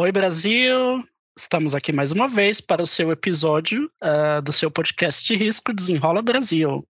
[0.00, 1.04] Oi, Brasil!
[1.36, 5.72] Estamos aqui mais uma vez para o seu episódio uh, do seu podcast de risco
[5.72, 6.88] Desenrola Brasil.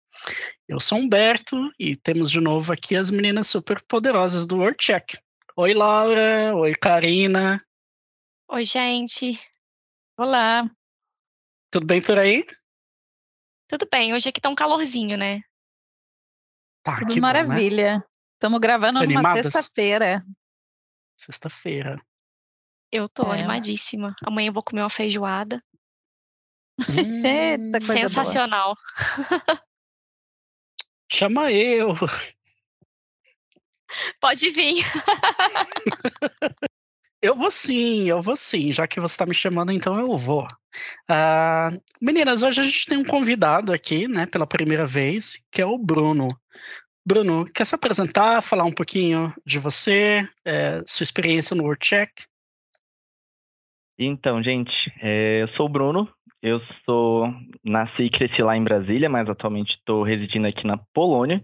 [0.68, 5.20] Eu sou Humberto e temos de novo aqui as meninas super poderosas do World Check.
[5.56, 6.56] Oi, Laura.
[6.56, 7.64] Oi, Karina.
[8.50, 9.38] Oi, gente.
[10.18, 10.68] Olá.
[11.70, 12.44] Tudo bem por aí?
[13.68, 14.16] Tudo bem.
[14.16, 15.42] Hoje aqui tá um calorzinho, né?
[16.82, 18.04] Tá, Tudo maravilha.
[18.34, 18.68] Estamos né?
[18.68, 20.26] gravando numa sexta-feira.
[21.16, 22.04] Sexta-feira.
[22.96, 23.40] Eu tô é.
[23.40, 24.16] animadíssima.
[24.24, 25.62] Amanhã eu vou comer uma feijoada.
[26.88, 28.74] Eita, coisa Sensacional.
[31.12, 31.94] Chama eu.
[34.22, 34.82] Pode vir.
[37.22, 38.72] eu vou sim, eu vou sim.
[38.72, 40.48] Já que você está me chamando, então eu vou.
[41.12, 45.66] Uh, meninas, hoje a gente tem um convidado aqui, né, pela primeira vez, que é
[45.66, 46.30] o Bruno.
[47.06, 52.26] Bruno, quer se apresentar, falar um pouquinho de você, é, sua experiência no WordCheck?
[53.98, 56.10] Então, gente, é, eu sou o Bruno,
[56.42, 61.44] eu sou nasci e cresci lá em Brasília, mas atualmente estou residindo aqui na Polônia.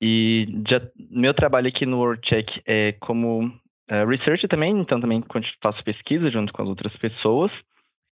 [0.00, 5.24] E já, meu trabalho aqui no WordCheck é como uh, researcher também, então também
[5.62, 7.50] faço pesquisa junto com as outras pessoas.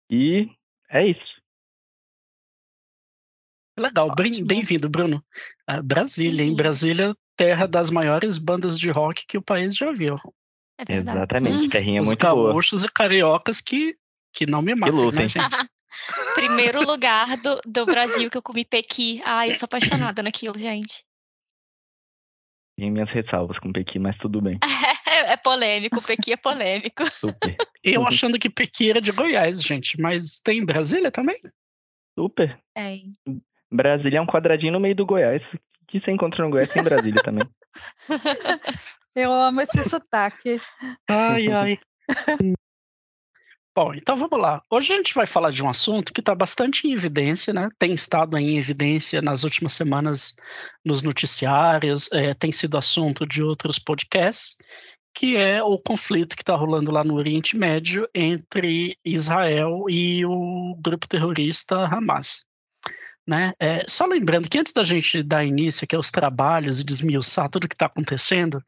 [0.09, 0.49] E
[0.89, 1.35] é isso.
[3.77, 5.23] Legal, bem-vindo, Bruno.
[5.69, 10.15] Uh, Brasília, em Brasília, terra das maiores bandas de rock que o país já viu.
[10.77, 12.49] É Exatamente, terrinha Os muito boa.
[12.49, 13.95] gaúchos e cariocas que,
[14.33, 15.35] que não me matam, né, gente?
[16.35, 19.21] Primeiro lugar do, do Brasil que eu comi pequi.
[19.23, 21.05] Ai, eu sou apaixonada naquilo, gente.
[22.77, 24.59] Tem minhas ressalvas com Pequi, mas tudo bem.
[25.07, 27.05] É, é polêmico, Pequi é polêmico.
[27.13, 27.55] Super.
[27.83, 31.37] Eu achando que Pequi era de Goiás, gente, mas tem em Brasília também?
[32.17, 32.59] Super.
[32.75, 32.97] É.
[33.71, 35.43] Brasília é um quadradinho no meio do Goiás,
[35.87, 37.47] que você encontra no Goiás tem em Brasília também.
[39.15, 40.59] Eu amo esse sotaque.
[41.09, 41.79] Ai, ai.
[43.75, 44.61] Bom, então vamos lá.
[44.69, 47.67] Hoje a gente vai falar de um assunto que está bastante em evidência, né?
[47.77, 50.33] Tem estado em evidência nas últimas semanas
[50.83, 54.55] nos noticiários, é, tem sido assunto de outros podcasts,
[55.13, 60.77] que é o conflito que está rolando lá no Oriente Médio entre Israel e o
[60.81, 62.45] grupo terrorista Hamas.
[63.27, 63.53] Né?
[63.59, 67.65] É, só lembrando que antes da gente dar início aqui aos trabalhos e desmiuçar tudo
[67.65, 68.63] o que está acontecendo,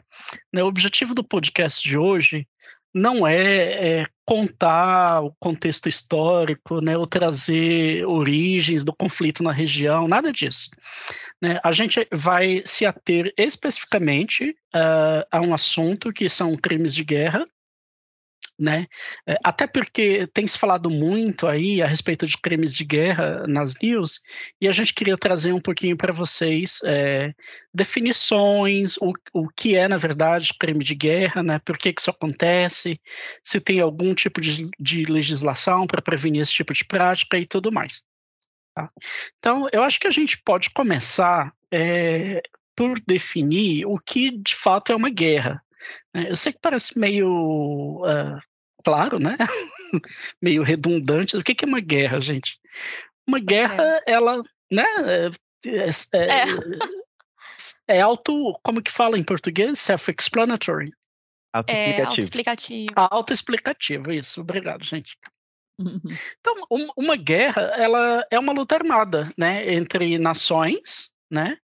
[0.51, 2.47] né, o objetivo do podcast de hoje
[2.93, 10.07] não é, é, contar o contexto histórico, né, ou trazer origens do conflito na região,
[10.07, 10.69] nada disso.
[11.41, 11.59] Né?
[11.63, 17.45] A gente vai se ater especificamente uh, a um assunto que são crimes de guerra,
[18.59, 18.87] né?
[19.27, 23.75] É, até porque tem se falado muito aí a respeito de crimes de guerra nas
[23.81, 24.19] news,
[24.59, 27.33] e a gente queria trazer um pouquinho para vocês é,
[27.73, 31.59] definições, o, o que é, na verdade, crime de guerra, né?
[31.59, 32.99] Por que, que isso acontece,
[33.43, 37.71] se tem algum tipo de, de legislação para prevenir esse tipo de prática e tudo
[37.71, 38.03] mais.
[38.75, 38.87] Tá?
[39.39, 42.41] Então, eu acho que a gente pode começar é,
[42.75, 45.63] por definir o que de fato é uma guerra.
[46.13, 47.27] É, eu sei que parece meio
[48.03, 48.39] uh,
[48.83, 49.37] claro, né?
[50.41, 51.37] meio redundante.
[51.37, 52.59] O que é uma guerra, gente?
[53.27, 54.11] Uma guerra, é.
[54.13, 54.85] ela, né?
[55.65, 57.97] É, é, é.
[57.97, 59.79] é auto, como que fala em português?
[59.79, 60.91] Self-explanatory.
[61.67, 62.87] É auto-explicativo.
[62.95, 64.41] Auto-explicativo, isso.
[64.41, 65.17] Obrigado, gente.
[66.39, 71.55] Então, um, uma guerra, ela é uma luta armada, né, entre nações, né,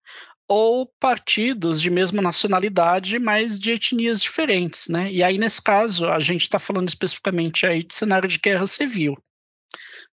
[0.48, 5.12] ou partidos de mesma nacionalidade, mas de etnias diferentes, né?
[5.12, 9.18] E aí, nesse caso, a gente está falando especificamente aí de cenário de guerra civil,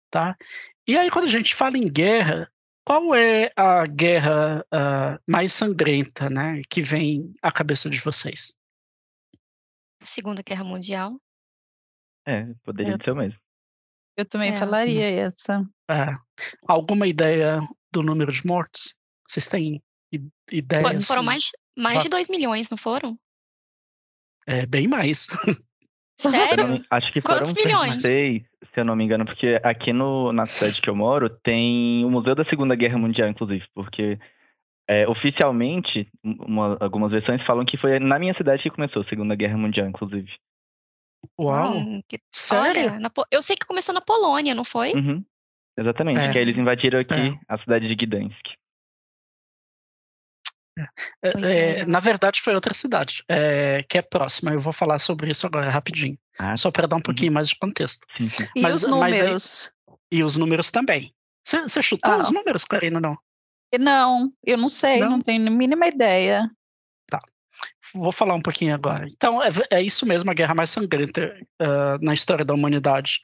[0.09, 0.35] tá?
[0.87, 2.51] E aí, quando a gente fala em guerra,
[2.85, 8.55] qual é a guerra uh, mais sangrenta, né, que vem à cabeça de vocês?
[10.03, 11.19] Segunda Guerra Mundial.
[12.27, 13.03] É, poderia é.
[13.03, 13.39] ser o mesmo.
[14.17, 14.57] Eu também é.
[14.57, 15.67] falaria essa.
[15.89, 16.13] É.
[16.67, 17.59] Alguma ideia
[17.91, 18.95] do número de mortos?
[19.27, 19.81] Vocês têm
[20.51, 21.07] ideias.
[21.07, 23.17] Foram mais, mais de 2 milhões, não foram?
[24.47, 25.27] É, bem mais.
[26.17, 26.83] Sério?
[26.89, 28.01] acho que foram Quantos milhões?
[28.01, 32.05] seis, se eu não me engano, porque aqui no, na cidade que eu moro tem
[32.05, 34.17] o Museu da Segunda Guerra Mundial, inclusive, porque
[34.87, 39.35] é, oficialmente, uma, algumas versões falam que foi na minha cidade que começou a Segunda
[39.35, 40.31] Guerra Mundial, inclusive.
[41.39, 41.73] Uau!
[41.73, 42.19] Hum, que...
[42.31, 42.93] Sério?
[42.93, 44.93] Olha, eu sei que começou na Polônia, não foi?
[44.95, 45.23] Uhum.
[45.77, 46.31] Exatamente, é.
[46.31, 47.39] que aí eles invadiram aqui é.
[47.49, 48.55] a cidade de Gdansk.
[50.77, 50.87] É,
[51.23, 54.51] é, é, na verdade, foi outra cidade, é, que é próxima.
[54.51, 56.17] Eu vou falar sobre isso agora rapidinho.
[56.37, 57.35] Ah, só para dar um pouquinho uhum.
[57.35, 58.05] mais de contexto.
[58.17, 58.47] Sim, sim.
[58.55, 59.71] E mas, os números?
[59.87, 61.13] Aí, e os números também.
[61.43, 62.21] Você chutou ah.
[62.21, 63.17] os números, Karina, não?
[63.79, 66.49] Não, eu não sei, não, não tenho a mínima ideia.
[67.09, 67.19] Tá.
[67.93, 69.05] vou falar um pouquinho agora.
[69.07, 73.19] Então, é, é isso mesmo, a guerra mais sangrenta uh, na história da humanidade.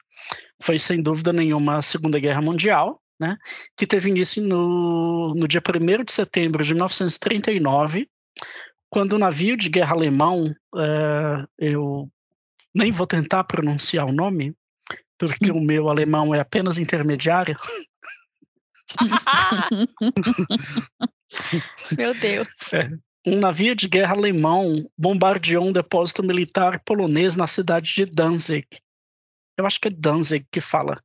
[0.62, 3.36] Foi, sem dúvida nenhuma, a Segunda Guerra Mundial, né,
[3.76, 8.08] que teve início no, no dia 1 de setembro de 1939,
[8.90, 12.10] quando o navio de guerra alemão, uh, eu
[12.74, 14.54] nem vou tentar pronunciar o nome,
[15.18, 17.56] porque o meu alemão é apenas intermediário.
[21.96, 22.48] Meu Deus.
[22.74, 22.90] É.
[23.26, 28.66] Um navio de guerra alemão bombardeou um depósito militar polonês na cidade de Danzig.
[29.56, 31.02] Eu acho que é Danzig que fala.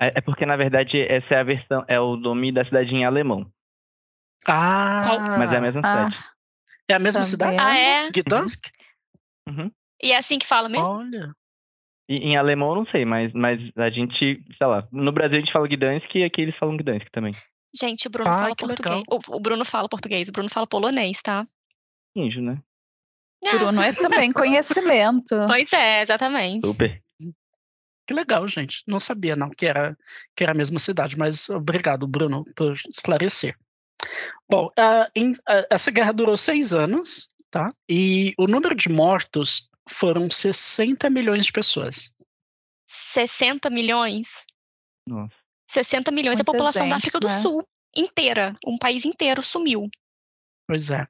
[0.00, 3.04] É, é porque, na verdade, essa é a versão, é o nome da cidade em
[3.04, 3.50] alemão.
[4.46, 5.36] Ah!
[5.38, 6.10] Mas é a mesma ah.
[6.10, 6.34] cidade.
[6.88, 7.30] É a mesma Também.
[7.30, 7.56] cidade?
[7.58, 8.10] Ah, é?
[8.10, 8.66] Gdansk?
[9.48, 9.70] Uhum.
[10.02, 10.92] E é assim que fala mesmo?
[10.92, 11.34] Olha.
[12.08, 15.40] E, em alemão eu não sei, mas, mas a gente, sei lá, no Brasil a
[15.40, 17.34] gente fala Gdansk e aqui eles falam Gdansk também.
[17.74, 19.02] Gente, o Bruno ah, fala português.
[19.10, 21.46] O, o, Bruno fala português, o Bruno fala polonês, tá?
[22.12, 22.58] Finge, né?
[23.46, 23.58] Ah.
[23.58, 25.34] Bruno é também conhecimento.
[25.48, 26.66] Pois é, exatamente.
[26.66, 27.02] Super.
[28.06, 28.82] Que legal, gente.
[28.86, 29.96] Não sabia não que era
[30.36, 33.56] que era a mesma cidade, mas obrigado, Bruno, por esclarecer.
[34.50, 37.72] Bom, uh, em, uh, essa guerra durou seis anos, tá?
[37.88, 42.14] E o número de mortos foram 60 milhões de pessoas.
[42.86, 44.28] 60 milhões?
[45.08, 45.34] Nossa.
[45.70, 47.32] 60 milhões, Muita a população gente, da África do né?
[47.32, 47.66] Sul
[47.96, 49.88] inteira, um país inteiro sumiu.
[50.66, 51.06] Pois é.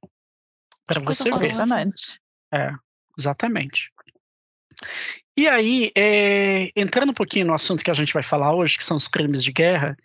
[0.87, 1.37] Para você ver.
[1.37, 2.20] Impressionante.
[2.52, 2.70] É,
[3.19, 3.90] exatamente.
[5.37, 8.85] E aí, é, entrando um pouquinho no assunto que a gente vai falar hoje, que
[8.85, 9.97] são os crimes de guerra,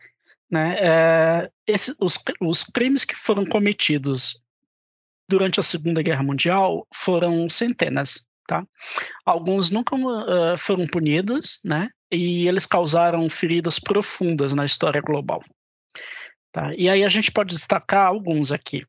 [0.50, 4.42] né, é, esse, os, os crimes que foram cometidos
[5.30, 8.28] durante a Segunda Guerra Mundial foram centenas.
[8.48, 8.66] Tá?
[9.24, 11.88] Alguns nunca uh, foram punidos, né?
[12.12, 15.44] E eles causaram feridas profundas na história global.
[16.52, 16.72] Tá?
[16.76, 18.82] E aí a gente pode destacar alguns aqui.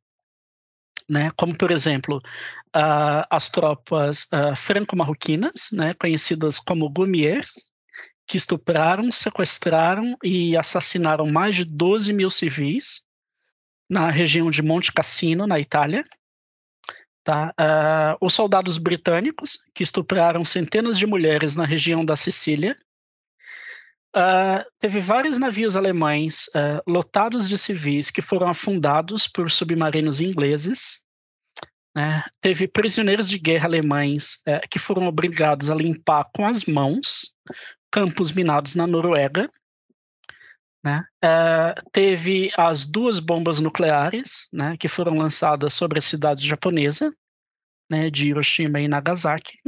[1.11, 7.73] Né, como por exemplo uh, as tropas uh, franco-marroquinas, né, conhecidas como Gumiers,
[8.29, 13.03] que estupraram, sequestraram e assassinaram mais de 12 mil civis
[13.91, 16.05] na região de Monte Cassino, na Itália.
[17.25, 17.53] Tá?
[17.61, 22.77] Uh, os soldados britânicos, que estupraram centenas de mulheres na região da Sicília,
[24.17, 31.03] Uh, teve vários navios alemães uh, lotados de civis que foram afundados por submarinos ingleses.
[31.95, 32.25] Né?
[32.41, 37.33] Teve prisioneiros de guerra alemães uh, que foram obrigados a limpar com as mãos
[37.91, 39.47] campos minados na Noruega.
[40.83, 41.05] Né?
[41.93, 47.15] teve as duas bombas nucleares né, que foram lançadas sobre a cidade japonesa
[47.91, 49.59] né, de Hiroshima e Nagasaki.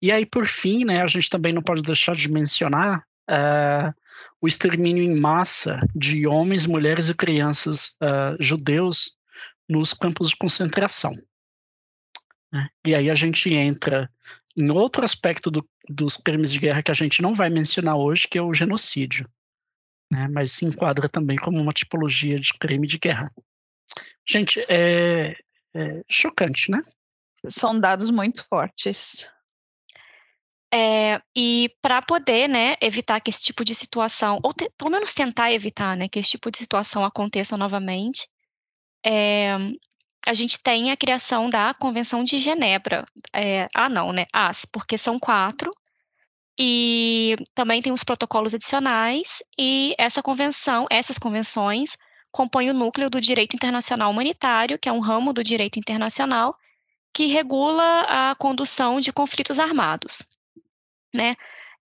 [0.00, 3.94] E aí, por fim, né, a gente também não pode deixar de mencionar uh,
[4.40, 9.16] o extermínio em massa de homens, mulheres e crianças uh, judeus
[9.68, 11.12] nos campos de concentração.
[12.52, 12.68] Né?
[12.86, 14.10] E aí a gente entra
[14.56, 18.28] em outro aspecto do, dos crimes de guerra que a gente não vai mencionar hoje,
[18.28, 19.28] que é o genocídio.
[20.10, 20.28] Né?
[20.28, 23.30] Mas se enquadra também como uma tipologia de crime de guerra.
[24.28, 25.36] Gente, é,
[25.74, 26.80] é chocante, né?
[27.48, 29.30] São dados muito fortes.
[30.72, 35.14] É, e para poder né, evitar que esse tipo de situação, ou te, pelo menos
[35.14, 38.28] tentar evitar né, que esse tipo de situação aconteça novamente,
[39.04, 39.56] é,
[40.26, 43.04] a gente tem a criação da Convenção de Genebra.
[43.32, 44.26] É, ah, não, né?
[44.32, 45.70] As, porque são quatro.
[46.58, 51.98] E também tem os protocolos adicionais, e essa convenção, essas convenções
[52.32, 56.56] compõem o núcleo do direito internacional humanitário, que é um ramo do direito internacional
[57.12, 60.26] que regula a condução de conflitos armados
[61.14, 61.34] né?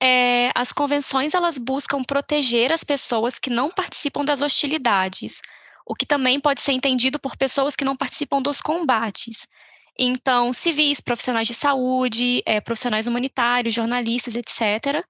[0.02, 5.42] É, as convenções elas buscam proteger as pessoas que não participam das hostilidades,
[5.86, 9.46] o que também pode ser entendido por pessoas que não participam dos combates.
[9.98, 15.04] Então, civis, profissionais de saúde, é, profissionais humanitários, jornalistas, etc.,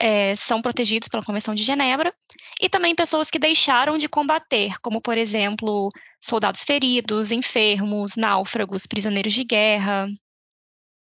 [0.00, 2.14] é, são protegidos pela Convenção de Genebra,
[2.60, 9.32] e também pessoas que deixaram de combater, como, por exemplo, soldados feridos, enfermos, náufragos, prisioneiros
[9.32, 10.06] de guerra,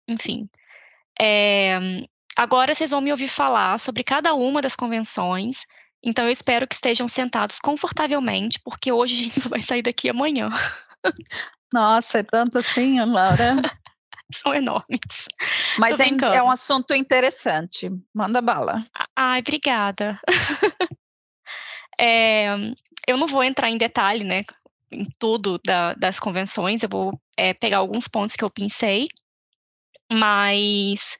[0.08, 0.48] enfim.
[1.20, 1.78] É,
[2.36, 5.66] Agora vocês vão me ouvir falar sobre cada uma das convenções.
[6.02, 10.08] Então eu espero que estejam sentados confortavelmente, porque hoje a gente só vai sair daqui
[10.08, 10.48] amanhã.
[11.72, 13.56] Nossa, é tanto assim, Laura.
[14.32, 15.28] São enormes.
[15.78, 17.90] Mas é, é, um assunto interessante.
[18.12, 18.84] Manda bala.
[19.14, 20.18] Ai, obrigada.
[22.00, 22.46] é,
[23.06, 24.44] eu não vou entrar em detalhe, né,
[24.90, 26.82] em tudo da, das convenções.
[26.82, 29.08] Eu vou é, pegar alguns pontos que eu pensei,
[30.10, 31.18] mas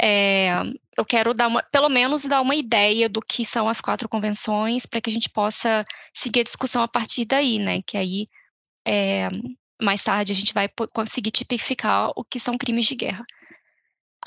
[0.00, 0.50] é,
[0.96, 4.86] eu quero dar uma, pelo menos dar uma ideia do que são as quatro convenções
[4.86, 5.80] para que a gente possa
[6.14, 7.82] seguir a discussão a partir daí, né?
[7.86, 8.28] Que aí
[8.86, 9.28] é,
[9.80, 13.24] mais tarde a gente vai conseguir tipificar o que são crimes de guerra.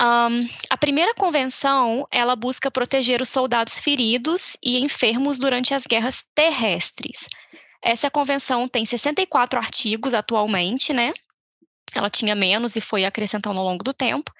[0.00, 6.22] Um, a primeira convenção ela busca proteger os soldados feridos e enfermos durante as guerras
[6.34, 7.28] terrestres.
[7.82, 11.12] Essa convenção tem 64 artigos atualmente, né?
[11.94, 14.30] Ela tinha menos e foi acrescentando ao longo do tempo.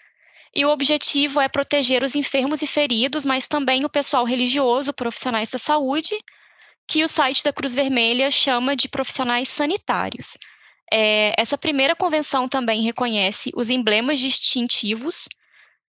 [0.56, 5.50] E o objetivo é proteger os enfermos e feridos, mas também o pessoal religioso, profissionais
[5.50, 6.16] da saúde,
[6.88, 10.38] que o site da Cruz Vermelha chama de profissionais sanitários.
[10.90, 15.28] É, essa primeira convenção também reconhece os emblemas distintivos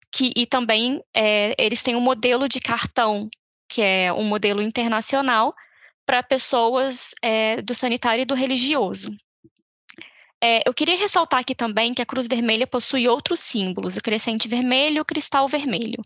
[0.10, 3.30] que, e também é, eles têm um modelo de cartão,
[3.68, 5.54] que é um modelo internacional
[6.06, 9.12] para pessoas é, do sanitário e do religioso.
[10.46, 14.46] É, eu queria ressaltar aqui também que a Cruz Vermelha possui outros símbolos, o crescente
[14.46, 16.02] vermelho e o cristal vermelho.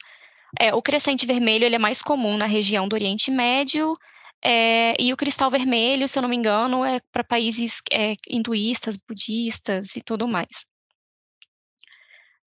[0.60, 3.94] É, o crescente vermelho ele é mais comum na região do Oriente Médio,
[4.46, 8.96] é, e o cristal vermelho, se eu não me engano, é para países é, hinduístas,
[8.96, 10.68] budistas e tudo mais.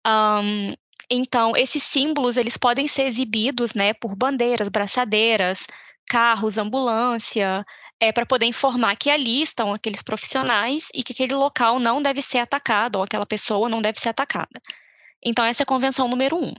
[0.05, 0.73] Um,
[1.09, 5.65] então, esses símbolos eles podem ser exibidos né, por bandeiras, braçadeiras,
[6.07, 7.65] carros, ambulância,
[7.99, 12.21] é, para poder informar que ali estão aqueles profissionais e que aquele local não deve
[12.21, 14.61] ser atacado, ou aquela pessoa não deve ser atacada.
[15.23, 16.53] Então, essa é a convenção número um.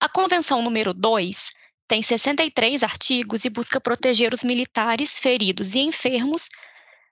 [0.00, 1.50] A convenção número dois
[1.88, 6.48] tem 63 artigos e busca proteger os militares feridos e enfermos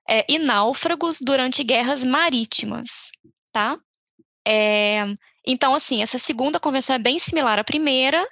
[0.08, 3.10] é, e náufragos durante guerras marítimas,
[3.50, 3.76] tá?
[4.46, 4.98] É,
[5.44, 8.24] então, assim, essa segunda convenção é bem similar à primeira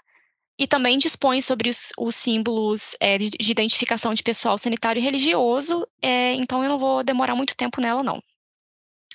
[0.58, 5.02] e também dispõe sobre os, os símbolos é, de, de, identificação de pessoal sanitário e
[5.02, 8.22] religioso, é, então eu não vou demorar muito tempo nela, não.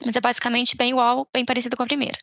[0.05, 2.17] Mas é basicamente bem igual, bem parecido com a primeira.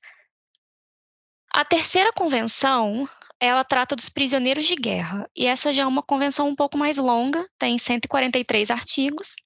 [1.50, 3.04] A terceira convenção
[3.40, 5.28] ela trata dos prisioneiros de guerra.
[5.37, 9.37] E essa já é uma convenção um pouco mais longa, tem 143 artigos.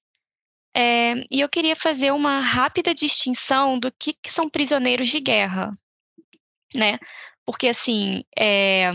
[0.75, 5.71] É, e eu queria fazer uma rápida distinção do que, que são prisioneiros de guerra,
[6.73, 6.97] né?
[7.45, 8.91] Porque, assim, é,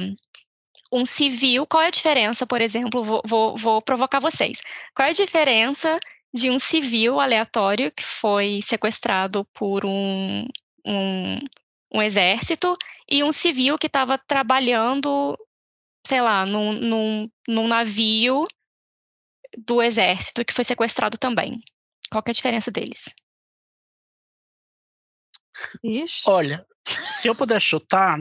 [0.92, 4.60] um civil, qual é a diferença, por exemplo, vou, vou, vou provocar vocês.
[4.94, 5.98] Qual é a diferença
[6.32, 10.46] de um civil aleatório que foi sequestrado por um,
[10.84, 11.38] um,
[11.92, 12.76] um exército
[13.10, 15.36] e um civil que estava trabalhando,
[16.06, 18.44] sei lá, num, num, num navio
[19.56, 21.60] do exército que foi sequestrado também.
[22.10, 23.14] Qual é a diferença deles?
[25.82, 26.22] Ixi.
[26.26, 26.66] Olha,
[27.10, 28.18] se eu puder chutar,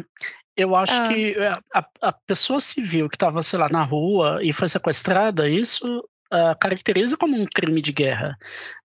[0.55, 1.07] eu acho ah.
[1.07, 1.35] que
[1.73, 5.99] a, a, pessoa civil que estava, sei lá, na rua e foi sequestrada, isso
[6.33, 8.37] uh, caracteriza como um crime de guerra,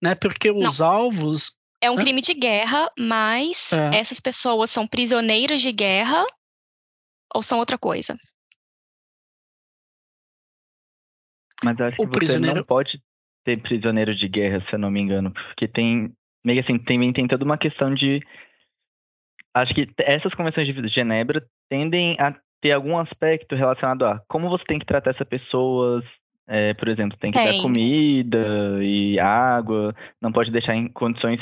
[0.03, 0.15] né?
[0.15, 0.87] Porque os Não.
[0.87, 3.99] alvos é um crime de guerra, mas é.
[3.99, 6.27] essas pessoas são prisioneiras de guerra
[7.35, 8.19] ou são outra coisa?
[11.65, 12.57] Mas eu acho que o você prisioneiro...
[12.57, 13.03] não pode
[13.45, 17.27] ter prisioneiro de guerra, se eu não me engano, porque tem meio assim, tem, tem
[17.27, 18.21] toda uma questão de
[19.55, 24.65] acho que essas convenções de Genebra tendem a ter algum aspecto relacionado a como você
[24.65, 26.03] tem que tratar essa pessoa,
[26.47, 27.57] é, por exemplo, tem que tem.
[27.57, 31.41] dar comida e água, não pode deixar em condições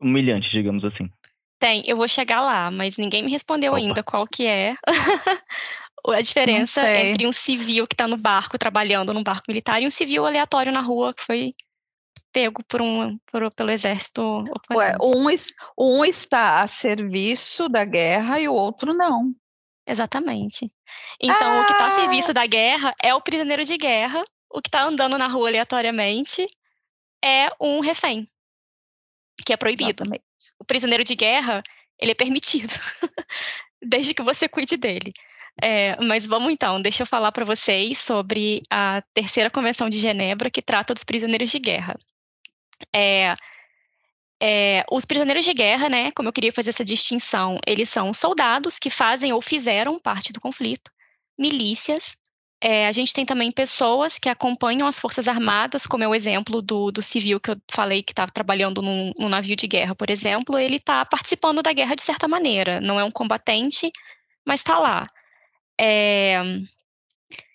[0.00, 1.10] humilhante, digamos assim.
[1.58, 3.80] Tem, eu vou chegar lá, mas ninguém me respondeu Opa.
[3.80, 4.74] ainda qual que é
[6.06, 9.90] a diferença entre um civil que está no barco trabalhando num barco militar e um
[9.90, 11.54] civil aleatório na rua que foi
[12.32, 14.44] pego por um por, pelo exército.
[14.72, 15.26] Ué, um,
[15.78, 19.34] um está a serviço da guerra e o outro não.
[19.86, 20.70] Exatamente.
[21.20, 21.62] Então, ah!
[21.62, 24.82] o que está a serviço da guerra é o prisioneiro de guerra, o que está
[24.82, 26.46] andando na rua aleatoriamente
[27.24, 28.28] é um refém
[29.44, 30.02] que é proibido.
[30.02, 30.24] Exatamente.
[30.58, 31.62] O prisioneiro de guerra,
[31.98, 32.72] ele é permitido,
[33.82, 35.12] desde que você cuide dele.
[35.60, 40.50] É, mas vamos então, deixa eu falar para vocês sobre a terceira convenção de Genebra
[40.50, 41.96] que trata dos prisioneiros de guerra.
[42.94, 43.36] É,
[44.40, 48.78] é, os prisioneiros de guerra, né, como eu queria fazer essa distinção, eles são soldados
[48.78, 50.90] que fazem ou fizeram parte do conflito,
[51.38, 52.16] milícias,
[52.60, 56.60] é, a gente tem também pessoas que acompanham as Forças Armadas, como é o exemplo
[56.60, 60.10] do, do civil que eu falei que estava trabalhando num, num, navio de guerra, por
[60.10, 62.80] exemplo, ele está participando da guerra de certa maneira.
[62.80, 63.92] Não é um combatente,
[64.44, 65.06] mas está lá.
[65.80, 66.42] É,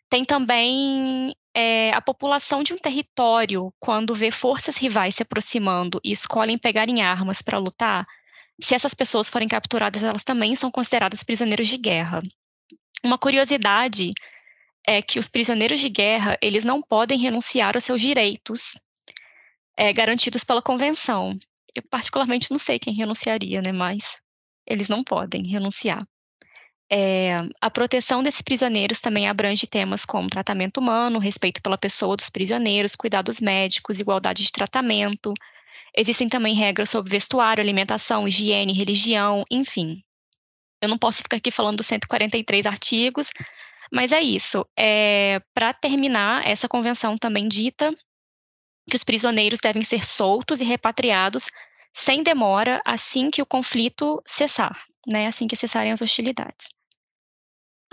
[0.09, 6.11] tem também é, a população de um território, quando vê forças rivais se aproximando e
[6.11, 8.05] escolhem pegar em armas para lutar,
[8.61, 12.21] se essas pessoas forem capturadas, elas também são consideradas prisioneiros de guerra.
[13.03, 14.13] Uma curiosidade
[14.85, 18.77] é que os prisioneiros de guerra eles não podem renunciar aos seus direitos
[19.77, 21.37] é, garantidos pela convenção.
[21.75, 23.71] Eu particularmente não sei quem renunciaria, né?
[23.71, 24.21] Mas
[24.67, 26.05] eles não podem renunciar.
[26.95, 32.29] É, a proteção desses prisioneiros também abrange temas como tratamento humano, respeito pela pessoa dos
[32.29, 35.33] prisioneiros, cuidados médicos, igualdade de tratamento,
[35.95, 40.03] Existem também regras sobre vestuário, alimentação, higiene, religião, enfim.
[40.81, 43.29] Eu não posso ficar aqui falando dos 143 artigos,
[43.91, 44.65] mas é isso.
[44.77, 47.93] É, Para terminar, essa convenção também dita
[48.89, 51.49] que os prisioneiros devem ser soltos e repatriados
[51.93, 54.75] sem demora assim que o conflito cessar,
[55.07, 55.27] né?
[55.27, 56.69] Assim que cessarem as hostilidades.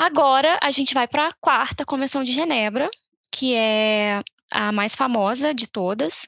[0.00, 2.88] Agora a gente vai para a quarta Convenção de Genebra,
[3.30, 4.18] que é
[4.50, 6.26] a mais famosa de todas,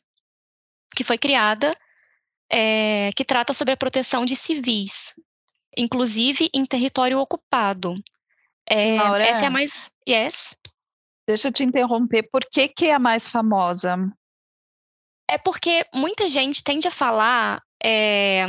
[0.95, 1.75] que foi criada,
[2.51, 5.15] é, que trata sobre a proteção de civis,
[5.75, 7.95] inclusive em território ocupado.
[8.69, 9.91] É, Laura, essa é a mais.
[10.07, 10.55] Yes.
[11.27, 12.29] Deixa eu te interromper.
[12.31, 13.97] Por que, que é a mais famosa?
[15.31, 18.47] É porque muita gente tende a falar é,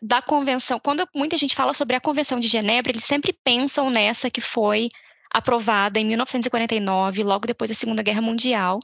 [0.00, 0.80] da convenção.
[0.80, 4.88] Quando muita gente fala sobre a Convenção de Genebra, eles sempre pensam nessa que foi
[5.32, 8.80] aprovada em 1949, logo depois da Segunda Guerra Mundial.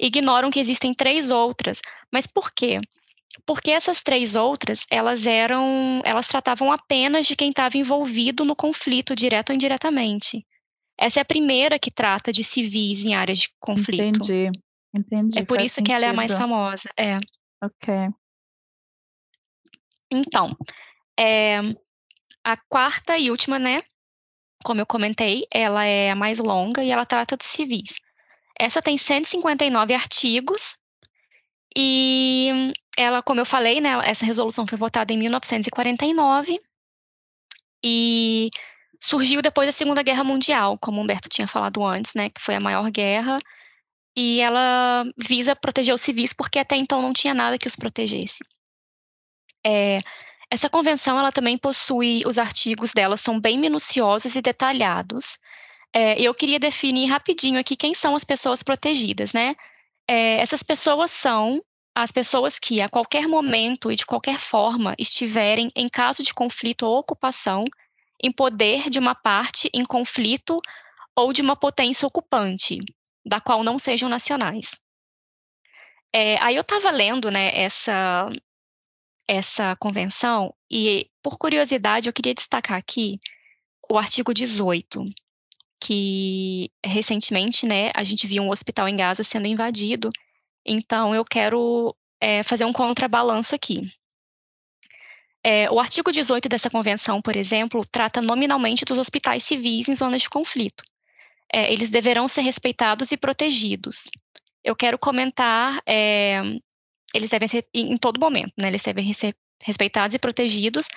[0.00, 1.80] Ignoram que existem três outras.
[2.12, 2.78] Mas por quê?
[3.46, 9.14] Porque essas três outras, elas eram, elas tratavam apenas de quem estava envolvido no conflito,
[9.14, 10.44] direto ou indiretamente.
[10.98, 14.20] Essa é a primeira que trata de civis em áreas de conflito.
[14.22, 14.50] Entendi.
[14.96, 15.40] Entendi.
[15.40, 16.48] É por isso que ela é a mais sentido.
[16.48, 16.88] famosa.
[16.96, 17.18] É.
[17.62, 18.14] Ok.
[20.14, 20.56] Então,
[21.18, 21.60] é,
[22.42, 23.80] a quarta e última, né?
[24.64, 27.96] Como eu comentei, ela é a mais longa e ela trata de civis.
[28.58, 30.76] Essa tem 159 artigos
[31.76, 33.90] e ela, como eu falei, né?
[34.04, 36.60] Essa resolução foi votada em 1949
[37.84, 38.48] e
[39.00, 42.30] surgiu depois da Segunda Guerra Mundial, como o Humberto tinha falado antes, né?
[42.30, 43.36] Que foi a maior guerra.
[44.16, 48.44] E ela visa proteger os civis porque até então não tinha nada que os protegesse.
[49.66, 50.00] É,
[50.50, 55.38] essa convenção ela também possui os artigos dela são bem minuciosos e detalhados.
[55.92, 59.54] É, eu queria definir rapidinho aqui quem são as pessoas protegidas, né?
[60.08, 61.62] É, essas pessoas são
[61.94, 66.84] as pessoas que a qualquer momento e de qualquer forma estiverem em caso de conflito
[66.84, 67.64] ou ocupação,
[68.22, 70.58] em poder de uma parte em conflito
[71.16, 72.80] ou de uma potência ocupante,
[73.24, 74.80] da qual não sejam nacionais.
[76.12, 78.28] É, aí eu estava lendo né, essa,
[79.26, 83.18] essa convenção e, por curiosidade, eu queria destacar aqui
[83.90, 85.04] o artigo 18,
[85.80, 90.10] que recentemente né, a gente viu um hospital em Gaza sendo invadido,
[90.64, 93.82] então eu quero é, fazer um contrabalanço aqui.
[95.46, 100.22] É, o artigo 18 dessa convenção, por exemplo, trata nominalmente dos hospitais civis em zonas
[100.22, 100.82] de conflito.
[101.52, 104.08] É, eles deverão ser respeitados e protegidos.
[104.64, 106.40] Eu quero comentar, é,
[107.14, 108.68] eles devem ser em, todo momento, né?
[108.68, 110.88] Eles devem ser respeitados e protegidos,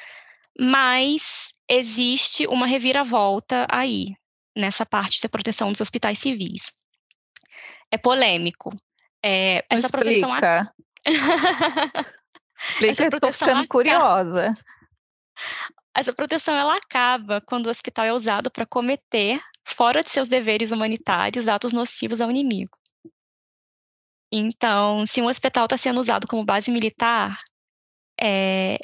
[0.60, 4.15] mas existe uma reviravolta aí,
[4.56, 6.73] nessa parte da proteção dos hospitais civis.
[7.91, 8.75] É polêmico.
[9.23, 10.30] É, essa proteção.
[10.30, 10.73] Explica.
[12.60, 14.53] Explica, eu tô ficando curiosa.
[15.95, 20.71] Essa proteção ela acaba quando o hospital é usado para cometer, fora de seus deveres
[20.71, 22.75] humanitários, atos nocivos ao inimigo.
[24.31, 27.39] Então, se um hospital está sendo usado como base militar,
[28.19, 28.77] é,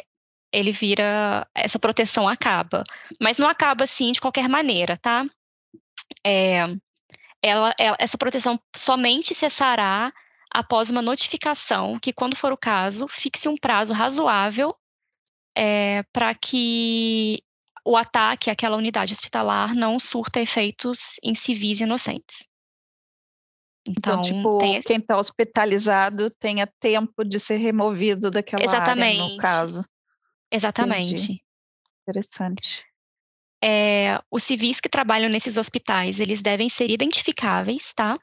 [0.51, 1.47] ele vira.
[1.55, 2.83] Essa proteção acaba.
[3.19, 5.25] Mas não acaba assim de qualquer maneira, tá?
[6.25, 6.63] É,
[7.41, 10.13] ela, ela, essa proteção somente cessará
[10.51, 14.73] após uma notificação que, quando for o caso, fixe um prazo razoável
[15.57, 17.43] é, para que
[17.85, 22.47] o ataque àquela unidade hospitalar não surta efeitos em civis inocentes.
[23.87, 28.77] Então, Então, tipo, tem quem está hospitalizado tenha tempo de ser removido daquela área, no
[28.77, 29.37] Exatamente.
[29.37, 29.85] caso.
[30.51, 31.43] exatamente.
[32.07, 32.85] Interessante.
[33.61, 38.15] É, os civis que trabalham nesses hospitais, eles devem ser identificáveis, tá?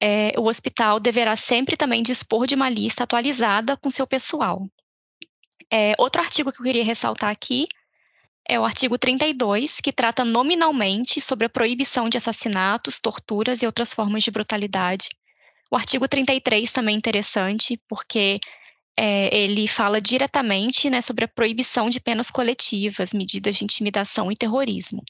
[0.00, 4.68] É, o hospital deverá sempre também dispor de uma lista atualizada com seu pessoal.
[5.72, 7.66] É, outro artigo que eu queria ressaltar aqui
[8.48, 13.92] é o artigo 32, que trata nominalmente sobre a proibição de assassinatos, torturas e outras
[13.92, 15.08] formas de brutalidade.
[15.70, 18.38] O artigo 33 também é interessante, porque
[18.96, 24.36] é, ele fala diretamente né, sobre a proibição de penas coletivas, medidas de intimidação e
[24.36, 25.02] terrorismo.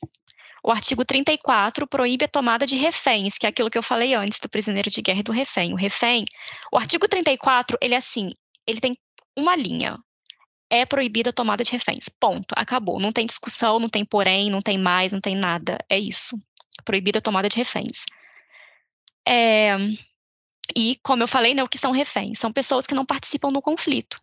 [0.64, 4.40] O artigo 34 proíbe a tomada de reféns, que é aquilo que eu falei antes
[4.40, 5.72] do prisioneiro de guerra e do refém.
[5.72, 6.24] O refém,
[6.72, 8.32] o artigo 34, ele é assim,
[8.66, 8.92] ele tem
[9.36, 9.96] uma linha.
[10.70, 12.08] É proibida a tomada de reféns.
[12.08, 12.54] Ponto.
[12.56, 12.98] Acabou.
[12.98, 15.78] Não tem discussão, não tem porém, não tem mais, não tem nada.
[15.88, 16.38] É isso.
[16.84, 18.04] Proibida a tomada de reféns.
[19.26, 19.76] É,
[20.74, 22.38] e, como eu falei, né, o que são reféns?
[22.38, 24.20] São pessoas que não participam do conflito.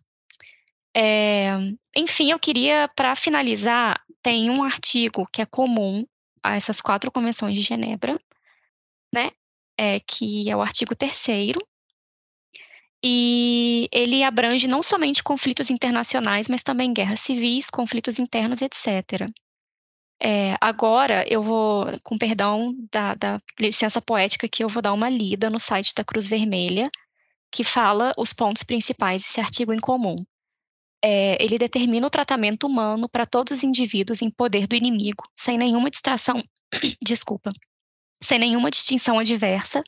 [0.96, 1.48] É,
[1.96, 6.06] enfim, eu queria, para finalizar, tem um artigo que é comum
[6.42, 8.18] a essas quatro convenções de Genebra,
[9.12, 9.30] né?
[9.76, 11.16] É, que é o artigo 3
[13.06, 19.28] e ele abrange não somente conflitos internacionais, mas também guerras civis, conflitos internos, etc.
[20.18, 25.10] É, agora eu vou, com perdão da, da, licença poética, que eu vou dar uma
[25.10, 26.90] lida no site da Cruz Vermelha,
[27.52, 30.16] que fala os pontos principais desse artigo em comum.
[31.04, 35.58] É, ele determina o tratamento humano para todos os indivíduos em poder do inimigo, sem
[35.58, 36.42] nenhuma distração,
[37.04, 37.50] desculpa,
[38.18, 39.84] sem nenhuma distinção adversa,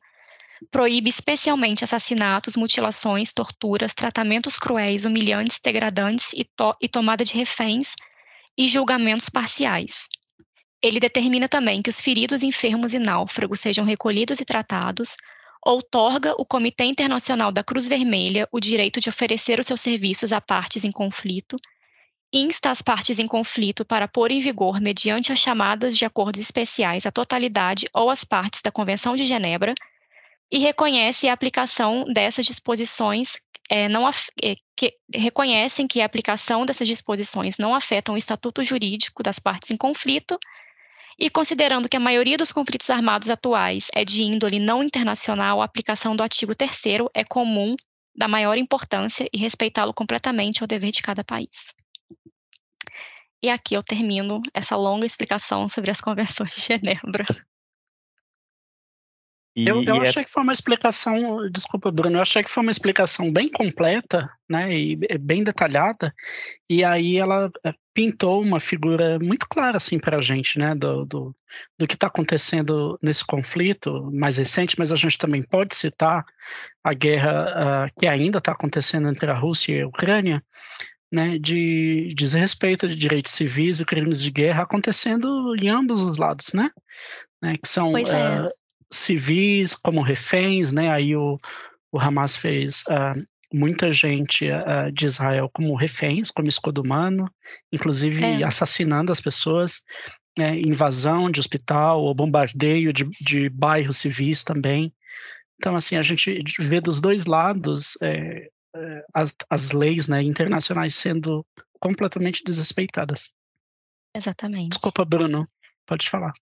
[0.71, 7.95] proíbe especialmente assassinatos, mutilações, torturas, tratamentos cruéis, humilhantes, degradantes e, to e tomada de reféns
[8.57, 10.09] e julgamentos parciais.
[10.83, 15.16] Ele determina também que os feridos, enfermos e náufragos sejam recolhidos e tratados,
[15.64, 20.40] outorga o Comitê Internacional da Cruz Vermelha o direito de oferecer os seus serviços a
[20.40, 21.57] partes em conflito,
[22.33, 27.07] insta as partes em conflito para pôr em vigor, mediante as chamadas de acordos especiais,
[27.07, 29.75] a totalidade ou as partes da Convenção de Genebra
[30.51, 36.87] e reconhece a aplicação dessas disposições é, não é, que, reconhecem que a aplicação dessas
[36.87, 40.39] disposições não afetam o estatuto jurídico das partes em conflito
[41.19, 45.65] e considerando que a maioria dos conflitos armados atuais é de índole não internacional, a
[45.65, 46.83] aplicação do artigo 3
[47.15, 47.75] é comum,
[48.15, 51.75] da maior importância e respeitá-lo completamente ao dever de cada país.
[53.43, 57.25] E aqui eu termino essa longa explicação sobre as convenções de Genebra.
[59.57, 60.25] E, eu, eu é achei é...
[60.27, 64.71] que foi uma explicação, desculpa, Bruno, eu achei que foi uma explicação bem completa, né,
[64.71, 66.14] e bem detalhada,
[66.69, 71.07] e aí ela eh, pintou uma figura muito clara, assim, para a gente, né, do,
[71.07, 71.35] do,
[71.79, 76.23] do que está acontecendo nesse conflito mais recente, mas a gente também pode citar
[76.85, 80.45] a guerra uh, que ainda está acontecendo entre a Rússia e a Ucrânia,
[81.11, 86.53] né, de desrespeito de direitos civis e crimes de guerra acontecendo em ambos os lados,
[86.53, 86.71] né,
[87.40, 88.51] né que são uh,
[88.92, 90.90] civis como reféns, né?
[90.90, 91.37] Aí o,
[91.92, 97.31] o Hamas fez uh, muita gente uh, de Israel como reféns, como escudo humano,
[97.72, 98.44] inclusive é.
[98.44, 99.83] assassinando as pessoas,
[100.38, 100.59] né?
[100.59, 104.92] invasão de hospital ou bombardeio de, de bairros civis também.
[105.59, 110.94] Então, assim, a gente vê dos dois lados é, é, as, as leis né, internacionais
[110.94, 111.44] sendo
[111.81, 113.33] completamente desrespeitadas.
[114.14, 114.70] Exatamente.
[114.70, 115.40] Desculpa, Bruno,
[115.87, 116.33] pode falar.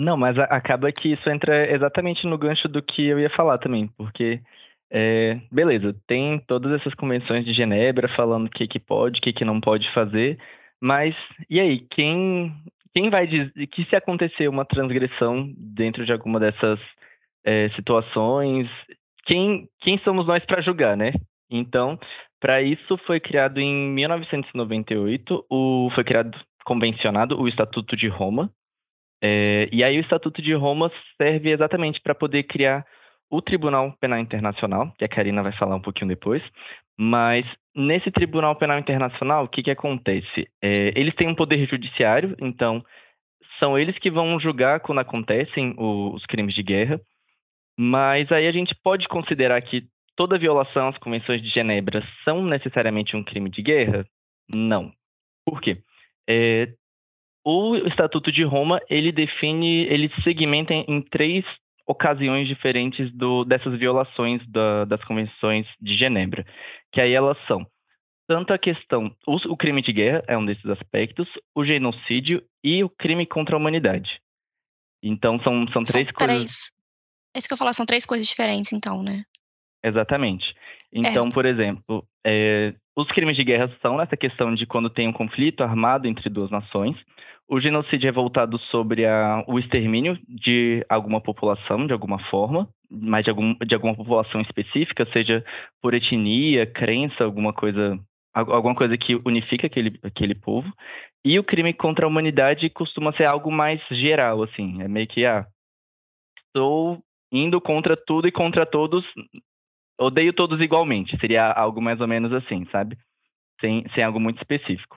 [0.00, 3.86] Não, mas acaba que isso entra exatamente no gancho do que eu ia falar também,
[3.98, 4.40] porque,
[4.90, 9.30] é, beleza, tem todas essas convenções de Genebra falando o que, que pode, o que,
[9.30, 10.38] que não pode fazer,
[10.80, 11.14] mas
[11.50, 12.50] e aí, quem,
[12.94, 16.80] quem vai dizer que se acontecer uma transgressão dentro de alguma dessas
[17.44, 18.70] é, situações,
[19.26, 21.12] quem, quem somos nós para julgar, né?
[21.50, 21.98] Então,
[22.40, 28.50] para isso foi criado em 1998, o, foi criado, convencionado, o Estatuto de Roma,
[29.22, 32.84] é, e aí o Estatuto de Roma serve exatamente para poder criar
[33.30, 36.42] o Tribunal Penal Internacional, que a Karina vai falar um pouquinho depois,
[36.98, 40.48] mas nesse Tribunal Penal Internacional, o que, que acontece?
[40.62, 42.84] É, eles têm um poder judiciário, então
[43.58, 47.00] são eles que vão julgar quando acontecem os crimes de guerra,
[47.78, 49.84] mas aí a gente pode considerar que
[50.16, 54.04] toda violação às convenções de Genebra são necessariamente um crime de guerra?
[54.54, 54.92] Não.
[55.46, 55.78] Por quê?
[56.28, 56.68] É,
[57.44, 61.44] o Estatuto de Roma, ele define, ele segmenta em, três
[61.86, 66.46] ocasiões diferentes do, dessas violações da, das convenções de Genebra,
[66.92, 67.66] que aí elas são
[68.28, 72.84] tanto a questão, o, o, crime de guerra é um desses aspectos, o genocídio e
[72.84, 74.20] o crime contra a humanidade.
[75.02, 76.70] Então são, são, são três coisas.
[77.34, 79.24] É isso que eu falar, são três coisas diferentes, então, né?
[79.82, 80.44] Exatamente.
[80.92, 81.30] Então, é.
[81.32, 85.62] por exemplo, é, os crimes de guerra são essa questão de quando tem um conflito
[85.62, 86.96] armado entre duas nações.
[87.48, 93.24] O genocídio é voltado sobre a, o extermínio de alguma população, de alguma forma, mas
[93.24, 95.44] de, algum, de alguma população específica, seja
[95.82, 97.98] por etnia, crença, alguma coisa,
[98.32, 100.72] alguma coisa que unifica aquele, aquele povo.
[101.24, 105.24] E o crime contra a humanidade costuma ser algo mais geral, assim, é meio que,
[105.24, 105.46] ah,
[106.46, 109.04] estou indo contra tudo e contra todos
[110.00, 112.96] odeio todos igualmente, seria algo mais ou menos assim, sabe?
[113.60, 114.96] Sem, sem algo muito específico.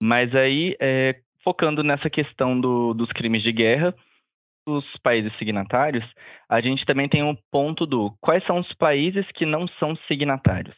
[0.00, 3.94] Mas aí, é, focando nessa questão do, dos crimes de guerra,
[4.66, 6.04] os países signatários,
[6.48, 10.76] a gente também tem um ponto do quais são os países que não são signatários.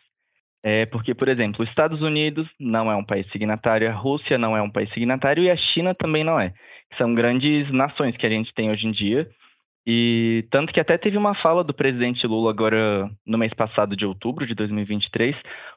[0.62, 4.56] É, porque, por exemplo, os Estados Unidos não é um país signatário, a Rússia não
[4.56, 6.54] é um país signatário e a China também não é.
[6.96, 9.28] São grandes nações que a gente tem hoje em dia
[9.86, 14.06] e tanto que até teve uma fala do presidente Lula agora no mês passado de
[14.06, 15.36] outubro de 2023,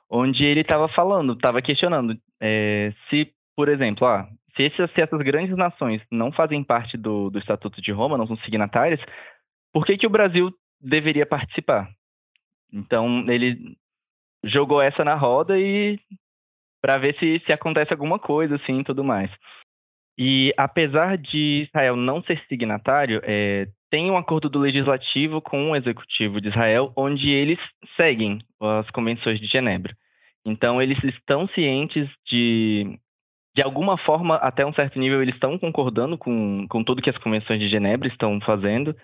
[0.10, 5.20] onde ele estava falando, estava questionando é, se, por exemplo, ah, se, essas, se, essas,
[5.20, 9.02] grandes nações não fazem parte do, do Estatuto de Roma, não são signatárias,
[9.74, 11.89] por que, que o Brasil deveria participar?
[12.72, 13.78] Então, ele
[14.43, 16.00] jogou essa na roda e
[16.82, 19.30] para ver se, se acontece alguma coisa assim tudo mais.
[20.17, 25.76] E apesar de Israel não ser signatário, é, tem um acordo do legislativo com o
[25.76, 27.60] executivo de Israel, onde eles
[27.95, 29.95] seguem as convenções de Genebra.
[30.45, 32.97] Então, eles estão cientes de,
[33.56, 37.17] de alguma forma, até um certo nível, eles estão concordando com, com tudo que as
[37.17, 38.95] convenções de Genebra estão fazendo.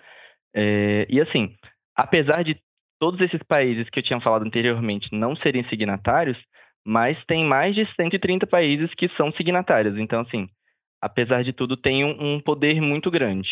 [0.54, 1.54] É, e assim,
[1.96, 2.56] apesar de
[2.98, 6.38] todos esses países que eu tinha falado anteriormente não serem signatários,
[6.86, 9.98] mas tem mais de 130 países que são signatários.
[9.98, 10.48] Então, assim,
[11.00, 13.50] apesar de tudo, tem um, um poder muito grande.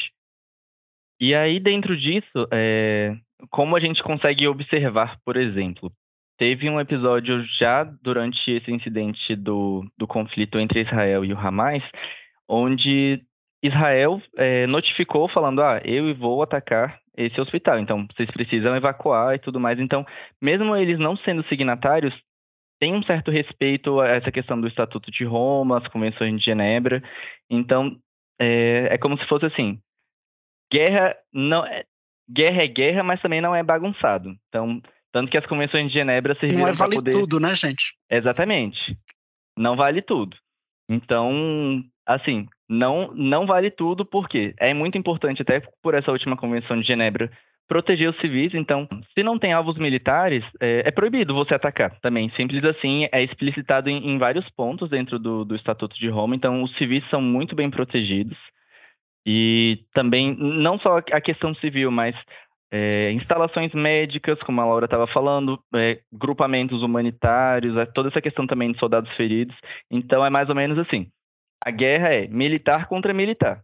[1.21, 3.15] E aí, dentro disso, é,
[3.51, 5.93] como a gente consegue observar, por exemplo,
[6.39, 11.83] teve um episódio já durante esse incidente do, do conflito entre Israel e o Hamas,
[12.49, 13.23] onde
[13.63, 19.39] Israel é, notificou falando, ah, eu vou atacar esse hospital, então vocês precisam evacuar e
[19.39, 19.79] tudo mais.
[19.79, 20.05] Então,
[20.41, 22.15] mesmo eles não sendo signatários,
[22.81, 27.03] tem um certo respeito a essa questão do Estatuto de Roma, as convenções de Genebra.
[27.49, 27.97] Então,
[28.41, 29.79] é, é como se fosse assim,
[30.73, 31.85] guerra não é,
[32.31, 34.35] guerra é guerra, mas também não é bagunçado.
[34.49, 34.81] Então,
[35.13, 37.11] tanto que as convenções de Genebra serviram para é vale poder...
[37.11, 37.95] tudo, né, gente?
[38.11, 38.97] Exatamente.
[39.57, 40.37] Não vale tudo.
[40.89, 46.81] Então, assim, não não vale tudo porque é muito importante até por essa última convenção
[46.81, 47.31] de Genebra
[47.69, 48.53] proteger os civis.
[48.55, 52.31] Então, se não tem alvos militares, é, é proibido você atacar também.
[52.37, 56.35] Simples assim, é explicitado em, em vários pontos dentro do, do Estatuto de Roma.
[56.35, 58.37] Então, os civis são muito bem protegidos.
[59.27, 62.15] E também, não só a questão civil, mas
[62.73, 68.47] é, instalações médicas, como a Laura estava falando, é, grupamentos humanitários, é, toda essa questão
[68.47, 69.55] também de soldados feridos.
[69.91, 71.07] Então, é mais ou menos assim:
[71.65, 73.63] a guerra é militar contra militar.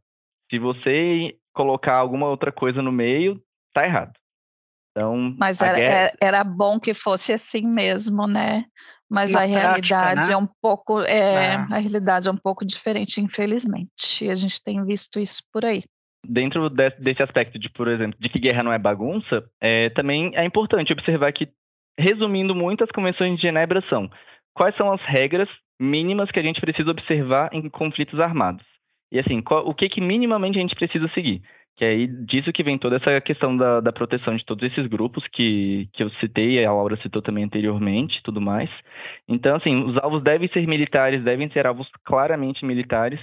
[0.51, 3.43] Se você colocar alguma outra coisa no meio,
[3.75, 4.13] tá errado.
[4.91, 6.13] Então, Mas era, guerra...
[6.21, 8.65] era, bom que fosse assim mesmo, né?
[9.11, 10.35] Mas Na a prática, realidade né?
[10.35, 14.25] é um pouco é, é, a realidade é um pouco diferente, infelizmente.
[14.25, 15.83] E a gente tem visto isso por aí.
[16.27, 20.33] Dentro de, desse aspecto de, por exemplo, de que guerra não é bagunça, é, também
[20.35, 21.49] é importante observar que,
[21.99, 24.11] resumindo muito, as convenções de Genebra são
[24.55, 25.49] quais são as regras
[25.81, 28.67] mínimas que a gente precisa observar em conflitos armados.
[29.11, 31.43] E assim, qual, o que, que minimamente a gente precisa seguir?
[31.79, 35.25] Que aí disso que vem toda essa questão da, da proteção de todos esses grupos
[35.29, 38.69] que, que eu citei, a Laura citou também anteriormente tudo mais.
[39.29, 43.21] Então, assim, os alvos devem ser militares, devem ser alvos claramente militares,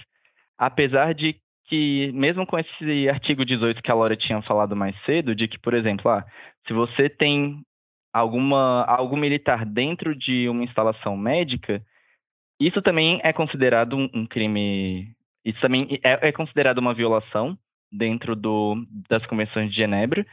[0.58, 1.36] apesar de
[1.68, 5.60] que, mesmo com esse artigo 18 que a Laura tinha falado mais cedo, de que,
[5.60, 6.24] por exemplo, ah,
[6.66, 7.60] se você tem
[8.14, 11.82] alguma, algo militar dentro de uma instalação médica,
[12.58, 15.10] isso também é considerado um, um crime.
[15.44, 17.58] Isso também é, é considerado uma violação
[17.92, 20.26] dentro do, das convenções de Genebra.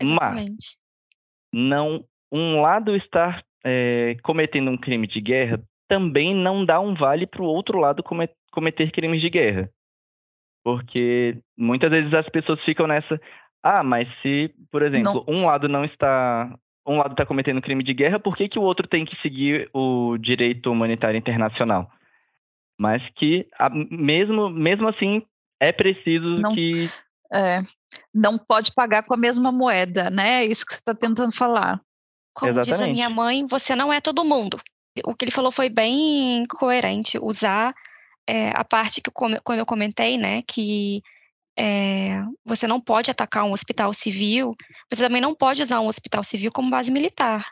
[0.00, 0.50] Exatamente.
[0.50, 0.86] Mas
[1.52, 7.26] não, um lado estar é, cometendo um crime de guerra também não dá um vale
[7.26, 8.02] para o outro lado
[8.50, 9.70] cometer crimes de guerra.
[10.64, 13.20] Porque muitas vezes as pessoas ficam nessa.
[13.62, 15.34] Ah, mas se, por exemplo, não.
[15.34, 16.52] um lado não está.
[16.86, 19.68] Um lado está cometendo crime de guerra, por que, que o outro tem que seguir
[19.72, 21.90] o direito humanitário internacional?
[22.78, 23.48] Mas que,
[23.90, 25.22] mesmo, mesmo assim,
[25.60, 26.90] é preciso não, que.
[27.32, 27.62] É,
[28.14, 30.44] não pode pagar com a mesma moeda, né?
[30.44, 31.80] É isso que você está tentando falar.
[32.34, 32.78] Como Exatamente.
[32.78, 34.60] diz a minha mãe, você não é todo mundo.
[35.04, 37.74] O que ele falou foi bem coerente, usar
[38.26, 41.00] é, a parte que quando eu comentei, né, que
[41.58, 44.54] é, você não pode atacar um hospital civil,
[44.92, 47.46] você também não pode usar um hospital civil como base militar.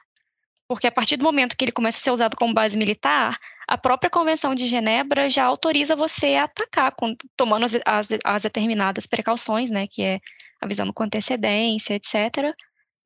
[0.69, 3.37] Porque a partir do momento que ele começa a ser usado como base militar,
[3.69, 6.95] a própria Convenção de Genebra já autoriza você a atacar,
[7.37, 10.21] tomando as, as, as, determinadas precauções, né, que é
[10.61, 12.55] avisando com antecedência, etc.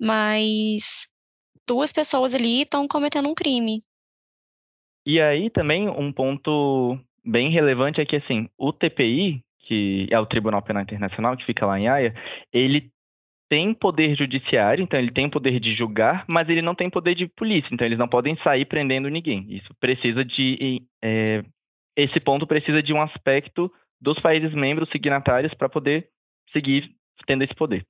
[0.01, 1.09] Mas
[1.67, 3.81] duas pessoas ali estão cometendo um crime.
[5.05, 10.27] E aí também um ponto bem relevante é que assim, o TPI, que é o
[10.27, 12.15] Tribunal Penal Internacional, que fica lá em Haia,
[12.53, 12.91] ele
[13.49, 17.27] tem poder judiciário, então ele tem poder de julgar, mas ele não tem poder de
[17.27, 19.47] polícia, então eles não podem sair prendendo ninguém.
[19.49, 20.83] Isso precisa de.
[21.03, 21.43] É,
[21.97, 26.09] esse ponto precisa de um aspecto dos países membros signatários para poder
[26.53, 26.89] seguir
[27.27, 27.85] tendo esse poder.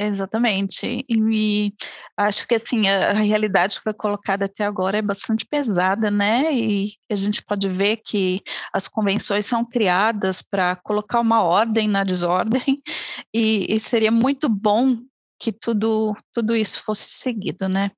[0.00, 1.04] Exatamente.
[1.10, 1.72] E
[2.16, 6.54] acho que assim a, realidade que foi colocada até agora é bastante pesada, né?
[6.54, 8.40] E a gente pode ver que
[8.72, 12.80] as convenções são criadas para colocar uma ordem na desordem,
[13.34, 14.96] e, e, seria muito bom
[15.40, 17.90] que tudo, tudo isso fosse seguido, né?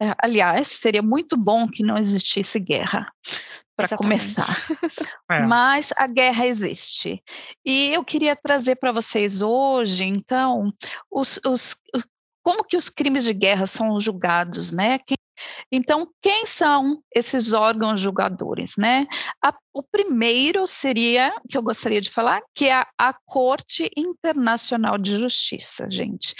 [0.00, 3.10] É, aliás, seria muito bom que não existisse guerra
[3.76, 4.46] para começar.
[5.30, 5.40] É.
[5.46, 7.22] Mas a guerra existe.
[7.64, 10.70] E eu queria trazer para vocês hoje, então,
[11.10, 11.74] os, os,
[12.42, 14.98] como que os crimes de guerra são julgados, né?
[14.98, 15.16] Quem,
[15.74, 19.06] então, quem são esses órgãos julgadores, né?
[19.42, 24.96] A, o primeiro seria, que eu gostaria de falar, que é a, a Corte Internacional
[24.96, 26.34] de Justiça, gente.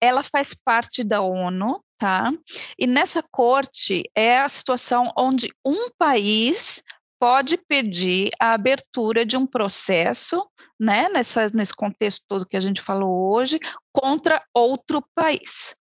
[0.00, 2.30] Ela faz parte da ONU, tá?
[2.78, 6.82] E nessa corte é a situação onde um país
[7.18, 10.46] pode pedir a abertura de um processo,
[10.78, 13.58] né, nessa, nesse contexto todo que a gente falou hoje,
[13.92, 15.74] contra outro país,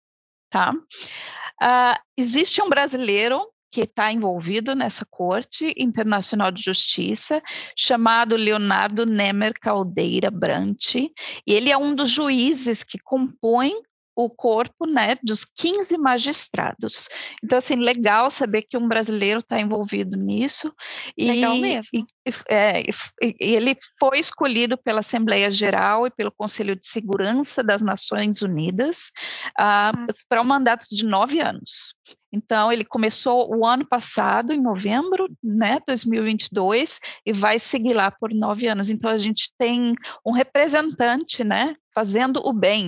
[0.51, 0.73] tá?
[0.73, 7.41] Uh, existe um brasileiro que está envolvido nessa Corte Internacional de Justiça,
[7.75, 11.13] chamado Leonardo Nemer Caldeira Brant, e
[11.47, 13.81] ele é um dos juízes que compõem
[14.15, 17.09] o corpo né, dos 15 magistrados.
[17.43, 20.73] Então, assim, legal saber que um brasileiro está envolvido nisso.
[21.17, 22.05] Legal e, mesmo.
[22.27, 27.81] E, é, e, ele foi escolhido pela Assembleia Geral e pelo Conselho de Segurança das
[27.81, 29.11] Nações Unidas
[29.59, 31.95] uh, para um mandato de nove anos.
[32.31, 38.33] Então, ele começou o ano passado, em novembro, né, 2022, e vai seguir lá por
[38.33, 38.89] nove anos.
[38.89, 39.93] Então, a gente tem
[40.25, 42.87] um representante, né, fazendo o bem,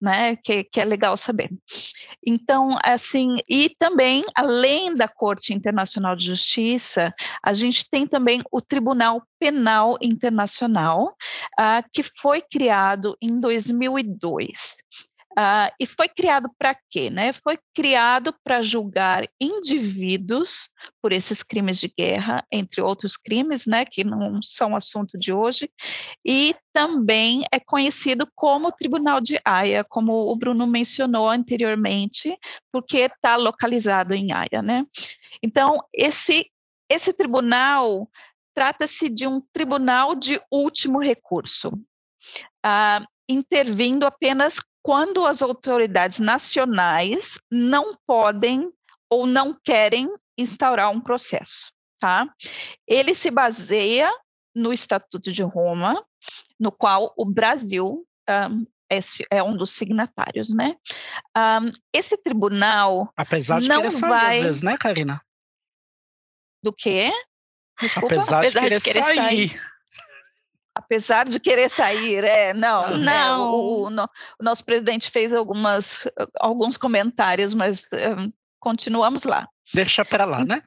[0.00, 1.50] né, que, que é legal saber.
[2.26, 8.60] Então, assim, e também, além da Corte Internacional de Justiça, a gente tem também o
[8.60, 11.14] Tribunal Penal Internacional,
[11.58, 14.76] uh, que foi criado em 2002.
[15.32, 17.08] Uh, e foi criado para quê?
[17.08, 17.32] Né?
[17.32, 24.02] Foi criado para julgar indivíduos por esses crimes de guerra, entre outros crimes, né, que
[24.02, 25.70] não são assunto de hoje,
[26.24, 32.36] e também é conhecido como Tribunal de Haia, como o Bruno mencionou anteriormente,
[32.72, 34.62] porque está localizado em Haia.
[34.62, 34.84] Né?
[35.42, 36.50] Então, esse,
[36.88, 38.10] esse tribunal
[38.52, 41.68] trata-se de um tribunal de último recurso.
[42.66, 48.72] Uh, intervindo apenas quando as autoridades nacionais não podem
[49.10, 52.32] ou não querem instaurar um processo, tá?
[52.86, 54.10] Ele se baseia
[54.54, 56.04] no Estatuto de Roma,
[56.58, 58.66] no qual o Brasil um,
[59.30, 60.76] é um dos signatários, né?
[61.36, 64.36] Um, esse tribunal apesar de não querer sair vai...
[64.36, 65.20] às vezes, né, Karina?
[66.62, 67.10] Do quê?
[67.80, 69.16] Desculpa, apesar, apesar de, querer de querer, sair.
[69.50, 69.70] sair
[70.80, 73.12] apesar de querer sair, é, não, não.
[73.12, 76.08] É, o, o, o, nosso presidente fez algumas,
[76.40, 79.48] alguns comentários, mas um, continuamos lá.
[79.72, 80.62] Deixa para lá, né?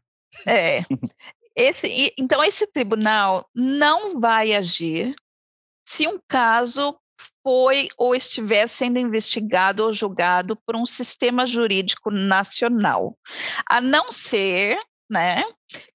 [0.48, 0.84] É.
[1.56, 5.16] Esse, então, esse tribunal não vai agir
[5.86, 6.98] se um caso
[7.44, 13.18] foi ou estiver sendo investigado ou julgado por um sistema jurídico nacional,
[13.70, 15.44] a não ser né,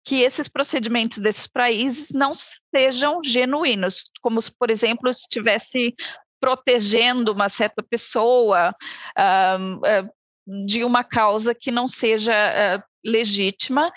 [0.09, 2.33] que esses procedimentos desses países não
[2.75, 5.95] sejam genuínos, como se, por exemplo, estivesse
[6.41, 8.75] protegendo uma certa pessoa
[9.19, 13.93] uh, uh, de uma causa que não seja uh, legítima,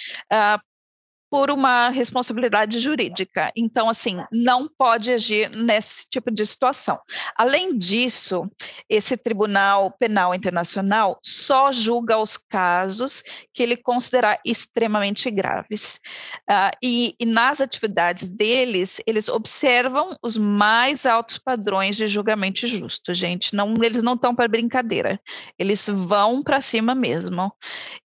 [1.31, 3.49] por uma responsabilidade jurídica.
[3.55, 6.99] Então, assim, não pode agir nesse tipo de situação.
[7.37, 8.51] Além disso,
[8.89, 16.01] esse Tribunal Penal Internacional só julga os casos que ele considerar extremamente graves.
[16.49, 23.13] Uh, e, e nas atividades deles, eles observam os mais altos padrões de julgamento justo,
[23.13, 23.55] gente.
[23.55, 25.17] Não, eles não estão para brincadeira.
[25.57, 27.53] Eles vão para cima mesmo.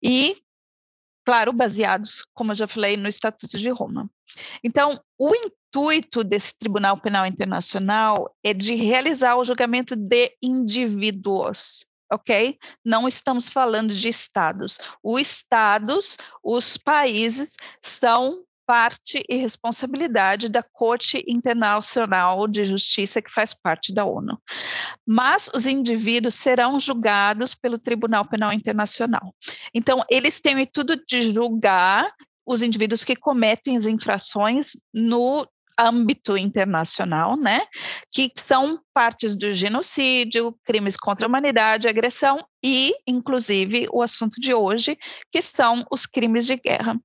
[0.01, 0.37] E
[1.27, 4.09] claro, baseados, como eu já falei, no Estatuto de Roma.
[4.63, 12.57] Então, o intuito desse Tribunal Penal Internacional é de realizar o julgamento de indivíduos, ok?
[12.85, 14.77] Não estamos falando de estados.
[15.03, 23.53] Os estados, os países, são parte e responsabilidade da Corte Internacional de Justiça, que faz
[23.53, 24.37] parte da ONU.
[25.05, 29.33] Mas os indivíduos serão julgados pelo Tribunal Penal Internacional.
[29.73, 32.11] Então, eles têm tudo de julgar
[32.45, 35.47] os indivíduos que cometem as infrações no
[35.77, 37.61] âmbito internacional, né,
[38.11, 44.53] que são partes do genocídio, crimes contra a humanidade, agressão e, inclusive, o assunto de
[44.53, 44.97] hoje,
[45.31, 46.99] que são os crimes de guerra.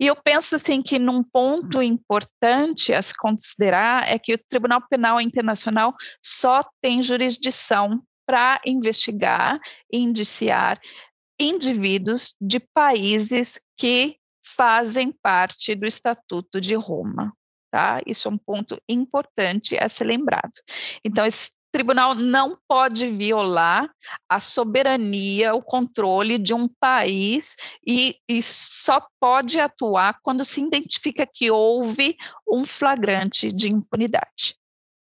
[0.00, 4.82] E eu penso assim que num ponto importante a se considerar é que o Tribunal
[4.88, 9.60] Penal Internacional só tem jurisdição para investigar
[9.92, 10.80] e indiciar
[11.38, 17.32] indivíduos de países que fazem parte do Estatuto de Roma
[17.70, 18.00] tá?
[18.06, 20.52] Isso é um ponto importante a ser lembrado.
[21.04, 23.86] Então, esse tribunal não pode violar
[24.28, 27.54] a soberania, o controle de um país
[27.86, 32.16] e, e, só pode atuar quando se identifica que houve
[32.48, 34.56] um flagrante de impunidade.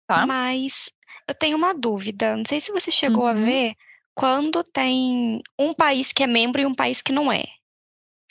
[0.07, 0.26] Tá?
[0.26, 0.90] Mas
[1.28, 3.30] eu tenho uma dúvida, não sei se você chegou uhum.
[3.30, 3.74] a ver
[4.14, 7.44] quando tem um país que é membro e um país que não é.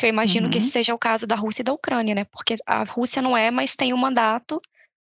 [0.04, 0.52] Que eu imagino uhum.
[0.52, 2.26] que esse seja o caso da Rússia e da Ucrânia, né?
[2.26, 4.60] Porque a Rússia não é, mas tem um mandato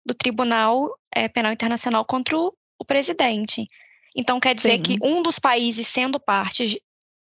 [0.07, 3.69] do Tribunal é, Penal Internacional contra o, o presidente.
[4.17, 4.83] Então quer dizer Sim.
[4.83, 6.81] que um dos países sendo parte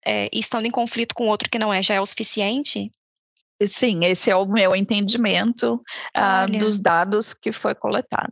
[0.06, 2.90] é, e estando em conflito com outro que não é, já é o suficiente?
[3.66, 5.84] Sim, esse é o meu entendimento
[6.16, 8.32] uh, dos dados que foi coletado.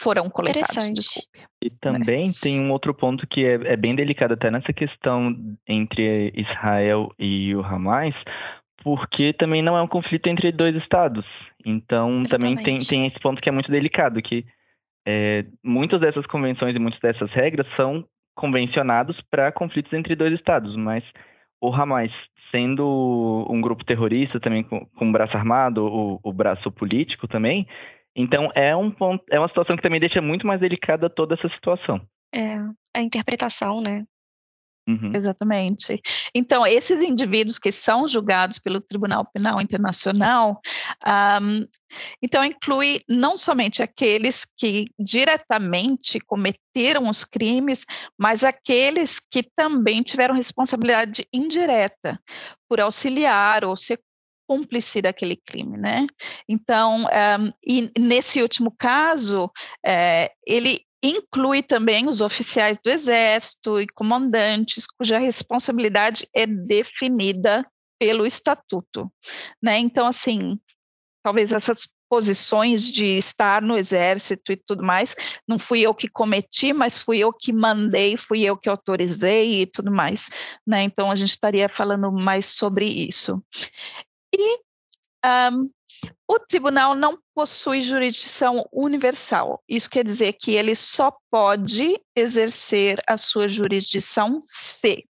[0.00, 1.40] Foram coletados, desculpe.
[1.62, 5.34] E também tem um outro ponto que é, é, bem delicado até nessa questão
[5.66, 8.14] entre Israel e o Hamas,
[8.82, 11.24] porque também não é um conflito entre dois estados.
[11.64, 12.58] Então Exatamente.
[12.58, 14.44] também tem, tem esse ponto que é muito delicado, que
[15.06, 20.76] é, muitas dessas convenções e muitas dessas regras são convencionados para conflitos entre dois estados,
[20.76, 21.02] mas
[21.60, 22.12] o Hamas
[22.50, 27.66] sendo um grupo terrorista também com, com braço armado, o, o, braço político também,
[28.14, 31.48] então é um ponto, é uma situação que também deixa muito mais delicada toda essa
[31.48, 32.00] situação.
[32.34, 32.58] É,
[32.94, 34.04] a interpretação, né?
[34.88, 35.12] Uhum.
[35.14, 36.00] Exatamente.
[36.34, 40.58] Então, esses indivíduos que são julgados pelo Tribunal Penal Internacional,
[41.06, 41.66] um,
[42.22, 47.84] então inclui não somente aqueles que diretamente cometeram os crimes,
[48.18, 52.18] mas aqueles que também tiveram responsabilidade indireta
[52.66, 54.00] por auxiliar ou ser
[54.48, 56.06] cúmplice daquele crime, né?
[56.48, 59.50] Então, um, e nesse último caso,
[59.84, 67.64] é, ele inclui também os oficiais do Exército e comandantes, cuja responsabilidade é definida
[68.00, 69.12] pelo Estatuto.
[69.62, 69.78] Né?
[69.78, 70.58] Então, assim,
[71.22, 75.14] talvez essas posições de estar no Exército e tudo mais,
[75.46, 79.66] não fui eu que cometi, mas fui eu que mandei, fui eu que autorizei e
[79.66, 80.30] tudo mais.
[80.66, 80.82] Né?
[80.82, 83.42] Então, a gente estaria falando mais sobre isso.
[84.34, 84.60] E
[85.52, 85.70] um,
[86.28, 89.62] o tribunal não possui jurisdição universal.
[89.68, 95.06] Isso quer dizer que ele só pode exercer a sua jurisdição se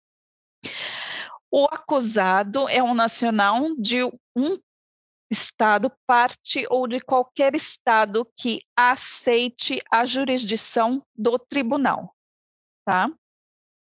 [1.52, 4.04] o acusado é um nacional de
[4.36, 4.58] um
[5.32, 12.14] Estado parte ou de qualquer Estado que aceite a jurisdição do tribunal.
[12.86, 13.10] Tá?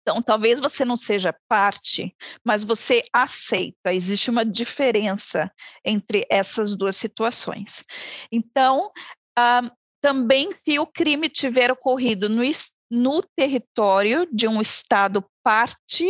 [0.08, 5.52] Então, talvez você não seja parte, mas você aceita, existe uma diferença
[5.84, 7.84] entre essas duas situações.
[8.32, 8.90] Então,
[9.38, 9.70] ah,
[10.02, 12.42] também se o crime tiver ocorrido no,
[12.90, 16.10] no território de um Estado parte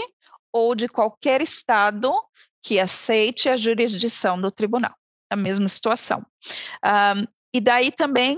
[0.53, 2.13] ou de qualquer Estado
[2.61, 4.93] que aceite a jurisdição do tribunal,
[5.27, 6.23] a mesma situação.
[6.85, 8.37] Um, e daí também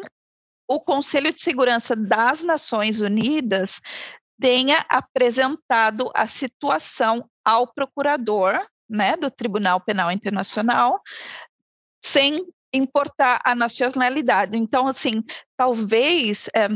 [0.69, 3.81] o Conselho de Segurança das Nações Unidas
[4.39, 11.01] tenha apresentado a situação ao procurador né, do Tribunal Penal Internacional,
[12.01, 14.57] sem importar a nacionalidade.
[14.57, 15.23] Então, assim,
[15.57, 16.67] talvez é,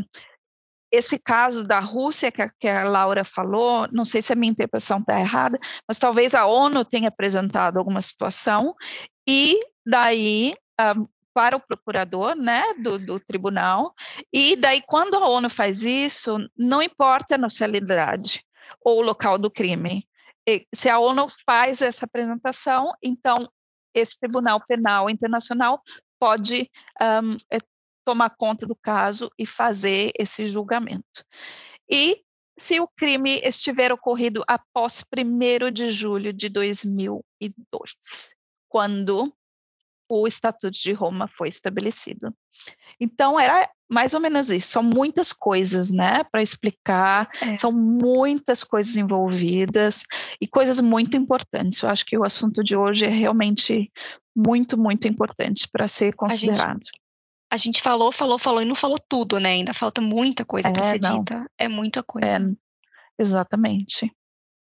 [0.91, 4.51] esse caso da Rússia que a, que a, Laura falou, não sei se a minha
[4.51, 8.75] interpretação está errada, mas talvez a ONU tenha apresentado alguma situação
[9.27, 13.93] e daí um, para o procurador né, do, do, tribunal,
[14.31, 18.43] e daí, quando a ONU faz isso, não importa a nacionalidade
[18.83, 20.07] ou o local do crime.
[20.47, 23.49] E, se a ONU faz essa apresentação, então
[23.93, 25.81] esse Tribunal Penal Internacional
[26.19, 26.69] pode
[27.01, 27.59] um, é,
[28.05, 31.23] tomar conta do caso e fazer esse julgamento.
[31.89, 32.21] E
[32.57, 38.35] se o crime estiver ocorrido após 1 de julho de 2002,
[38.69, 39.33] quando
[40.21, 42.33] o Estatuto de Roma foi estabelecido.
[42.99, 44.67] Então, era mais ou menos isso.
[44.67, 47.57] São muitas coisas, né, para explicar, é.
[47.57, 50.03] são muitas coisas envolvidas
[50.41, 51.81] e coisas muito importantes.
[51.81, 53.91] Eu acho que o assunto de hoje é realmente
[54.35, 56.71] muito, muito importante para ser considerado.
[56.71, 56.91] A gente,
[57.51, 59.51] a gente, falou, falou, falou e não falou tudo, né?
[59.51, 61.19] Ainda falta muita coisa é, para ser não.
[61.19, 61.45] dita.
[61.57, 62.27] É muita coisa.
[62.27, 64.11] É, exatamente.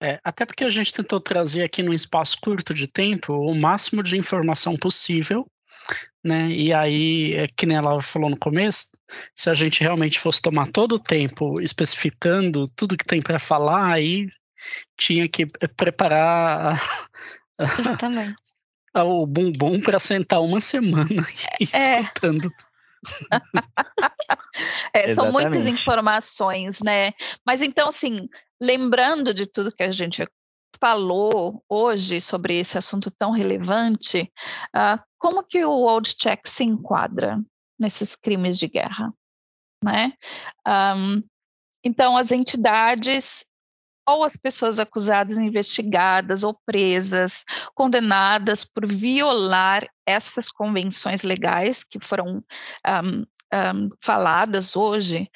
[0.01, 4.03] É, até porque a gente tentou trazer aqui num espaço curto de tempo o máximo
[4.03, 5.45] de informação possível,
[6.23, 6.49] né?
[6.49, 8.89] E aí, é que nem ela falou no começo,
[9.35, 13.93] se a gente realmente fosse tomar todo o tempo especificando tudo que tem para falar,
[13.93, 14.27] aí
[14.97, 16.79] tinha que preparar
[17.59, 18.35] Exatamente.
[18.93, 21.25] o bumbum para sentar uma semana
[21.73, 22.01] é.
[22.01, 22.51] escutando.
[24.93, 27.11] É, são muitas informações, né?
[27.45, 28.27] Mas então, assim,
[28.61, 30.25] lembrando de tudo que a gente
[30.79, 34.31] falou hoje sobre esse assunto tão relevante,
[34.75, 37.41] uh, como que o World Check se enquadra
[37.79, 39.13] nesses crimes de guerra?
[39.83, 40.13] Né?
[40.67, 41.23] Um,
[41.83, 43.45] então, as entidades
[44.07, 47.43] ou as pessoas acusadas, investigadas ou presas,
[47.75, 52.41] condenadas por violar essas convenções legais que foram
[52.87, 55.29] um, um, faladas hoje,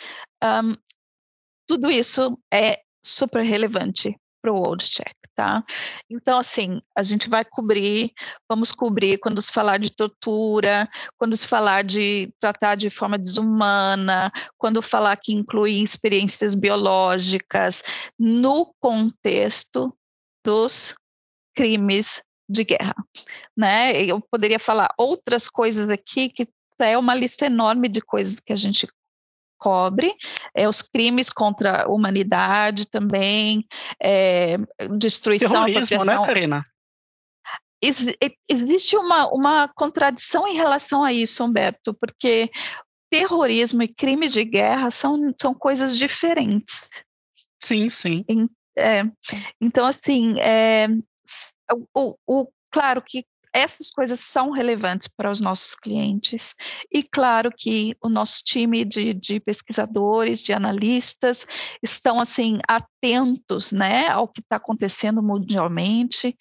[1.68, 5.64] tudo isso é super relevante para o World Check, tá?
[6.10, 8.12] Então, assim, a gente vai cobrir,
[8.50, 14.32] vamos cobrir quando se falar de tortura, quando se falar de tratar de forma desumana,
[14.58, 17.84] quando falar que inclui experiências biológicas,
[18.18, 19.96] no contexto
[20.44, 20.96] dos
[21.56, 22.96] crimes de guerra,
[23.56, 24.04] né?
[24.04, 26.48] Eu poderia falar outras coisas aqui que
[26.80, 28.88] é uma lista enorme de coisas que a gente
[29.62, 30.12] cobre,
[30.56, 33.64] é, os crimes contra a humanidade também,
[34.02, 34.58] é,
[34.98, 35.66] destruição...
[35.66, 36.64] Terrorismo, né, Karina?
[37.84, 38.08] Ex
[38.48, 42.50] existe uma, uma contradição em relação a isso, Humberto, porque
[43.12, 46.90] terrorismo e crime de guerra são, são coisas diferentes.
[47.62, 48.24] Sim, sim.
[48.78, 49.04] É,
[49.60, 50.88] então, assim, é,
[51.96, 56.56] o, o, claro que essas coisas são relevantes para os nossos clientes.
[56.92, 61.46] E claro que o nosso time de, de pesquisadores, de analistas,
[61.84, 66.36] estão assim atentos né, ao que está acontecendo mundialmente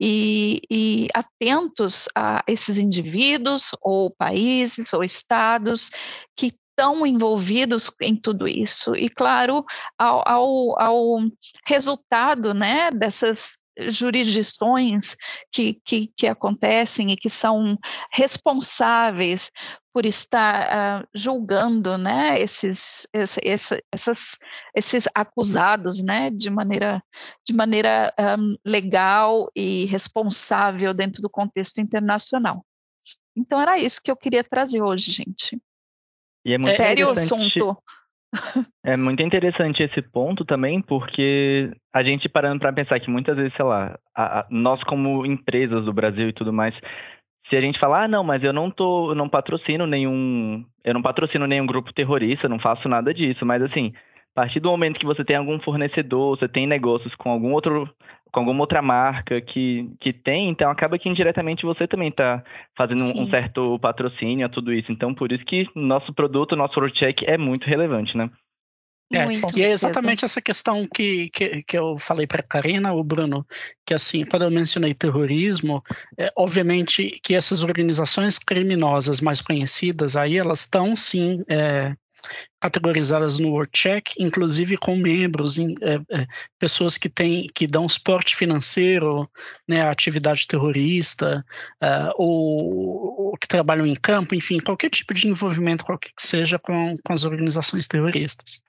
[0.00, 5.90] e, e atentos a esses indivíduos ou países ou estados
[6.36, 9.64] que estão envolvidos em tudo isso e claro
[9.96, 11.20] ao, ao, ao
[11.64, 15.16] resultado né dessas jurisdições
[15.50, 17.76] que, que, que, acontecem e que são
[18.12, 19.50] responsáveis
[19.92, 24.38] por estar uh, julgando né, esses, esse, esse, essas,
[24.74, 27.02] esses acusados né, de maneira,
[27.46, 32.64] de maneira um, legal e responsável dentro do contexto internacional.
[33.36, 35.60] Então era isso que eu queria trazer hoje, gente.
[36.44, 37.76] E é muito Sério assunto.
[38.84, 43.54] É muito interessante esse ponto também, porque a gente parando para pensar que muitas vezes,
[43.54, 46.74] sei lá, a, a, nós como empresas do Brasil e tudo mais,
[47.48, 50.94] se a gente falar, ah, não, mas eu não tô, eu não patrocino nenhum, eu
[50.94, 53.92] não patrocino nenhum grupo terrorista, não faço nada disso, mas assim,
[54.34, 57.88] a partir do momento que você tem algum fornecedor, você tem negócios com algum outro,
[58.34, 62.42] com alguma outra marca que, que tem, então acaba que indiretamente você também está
[62.76, 64.90] fazendo um, um, certo patrocínio a tudo isso.
[64.90, 68.28] Então, por isso que nosso produto, nosso check é muito relevante, né?
[69.12, 69.24] É,
[69.56, 73.46] e é exatamente essa questão que, que, que eu falei para a Karina, o Bruno,
[73.86, 75.82] que assim, quando eu mencionei terrorismo,
[76.18, 81.94] é, obviamente que essas organizações criminosas mais conhecidas aí, elas estão sim é,
[82.60, 86.26] categorizadas no WorldCheck, inclusive com membros, em, é, é,
[86.58, 89.28] pessoas que têm, que dão suporte financeiro,
[89.68, 91.44] né, à atividade terrorista,
[91.80, 96.58] é, ou, ou, que trabalham em campo, enfim, qualquer tipo de envolvimento, qualquer que seja,
[96.58, 98.62] com, com as organizações terroristas.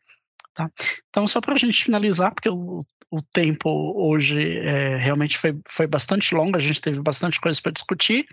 [0.53, 0.71] Tá?
[1.09, 2.79] Então, só para a gente finalizar, porque o,
[3.11, 7.73] o tempo hoje é, realmente foi, foi bastante longo, a gente teve bastante coisa para
[7.73, 8.25] discutir.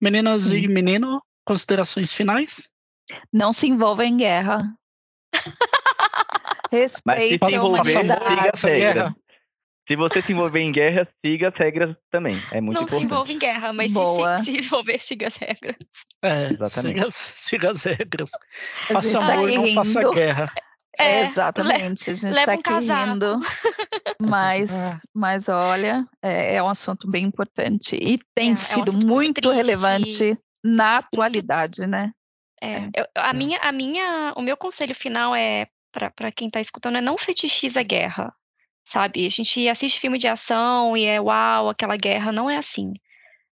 [0.00, 2.70] Meninas e menino, considerações finais?
[3.32, 4.58] Não se envolva em guerra.
[6.70, 9.14] Respeite a humanidade.
[9.88, 12.36] Se você se envolver em guerra, siga as regras também.
[12.52, 12.92] É muito não importante.
[12.92, 15.76] Não se envolve em guerra, mas se, se, envolver, siga as regras.
[16.22, 17.10] É, Exatamente.
[17.10, 18.30] Siga, siga as regras.
[18.86, 20.52] Faça amor, não faça guerra.
[20.98, 22.10] É, exatamente.
[22.10, 23.40] A gente está aqui rindo.
[24.20, 24.98] Mas, é.
[25.14, 27.96] mas olha, é, é, um assunto bem importante.
[27.96, 29.56] E tem é, sido é um muito triste.
[29.56, 32.12] relevante na atualidade, né?
[32.60, 36.60] É, é, eu, a, minha, a minha, o meu conselho final é para quem está
[36.60, 38.32] escutando é não fetichiza a guerra,
[38.84, 39.26] sabe?
[39.26, 42.92] A gente assiste filme de ação e é uau, aquela guerra não é assim.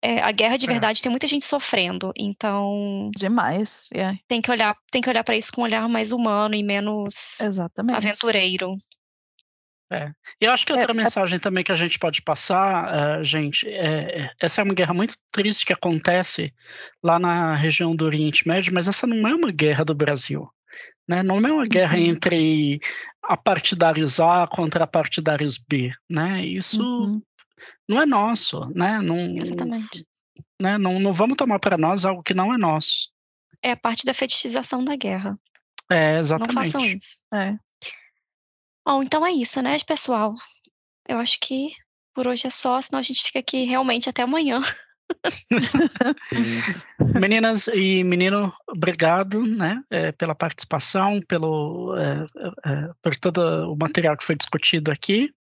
[0.04, 0.70] É, a guerra de é.
[0.70, 1.04] verdade é.
[1.04, 3.88] tem muita gente sofrendo, então demais.
[3.93, 4.18] Yeah.
[4.28, 7.39] Tem que olhar, tem que olhar para isso com um olhar mais humano e menos
[7.39, 7.97] Exatamente.
[7.97, 8.76] aventureiro.
[9.91, 10.09] É.
[10.39, 11.39] E eu acho que outra é, é mensagem é...
[11.39, 15.65] também que a gente pode passar, uh, gente, é, essa é uma guerra muito triste
[15.65, 16.53] que acontece
[17.03, 20.49] lá na região do Oriente Médio, mas essa não é uma guerra do Brasil.
[21.05, 21.21] Né?
[21.21, 22.05] Não é uma guerra uhum.
[22.05, 22.79] entre
[23.21, 25.91] apartidários A contra partidários B.
[26.09, 26.45] Né?
[26.45, 27.21] Isso uhum.
[27.87, 28.65] não é nosso.
[28.73, 28.99] Né?
[29.01, 30.05] Não, Exatamente.
[30.61, 30.77] Né?
[30.77, 33.11] Não, não vamos tomar para nós algo que não é nosso.
[33.61, 35.37] É a parte da fetichização da guerra.
[35.91, 36.55] É, exatamente.
[36.55, 37.23] Não façam isso.
[37.35, 37.57] É.
[38.86, 40.34] Bom, então é isso, né, pessoal?
[41.07, 41.73] Eu acho que
[42.13, 44.59] por hoje é só, senão a gente fica aqui realmente até amanhã.
[47.19, 52.25] Meninas e menino, obrigado né, é, pela participação, pelo, é,
[52.65, 53.39] é, por todo
[53.71, 55.32] o material que foi discutido aqui.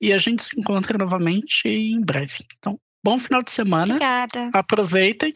[0.00, 2.46] E a gente se encontra novamente em breve.
[2.56, 3.94] Então, bom final de semana.
[3.94, 4.50] Obrigada.
[4.54, 5.32] Aproveitem.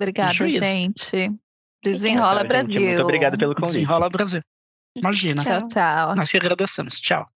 [0.00, 1.30] Obrigada, gente.
[1.82, 2.80] Desenrola Brasil.
[2.80, 3.74] Muito obrigado pelo convite.
[3.74, 4.40] Desenrola Brasil.
[5.00, 5.42] Imagina.
[5.42, 6.14] Tchau, tchau.
[6.14, 7.00] Nós que agradecemos.
[7.00, 7.26] Tchau.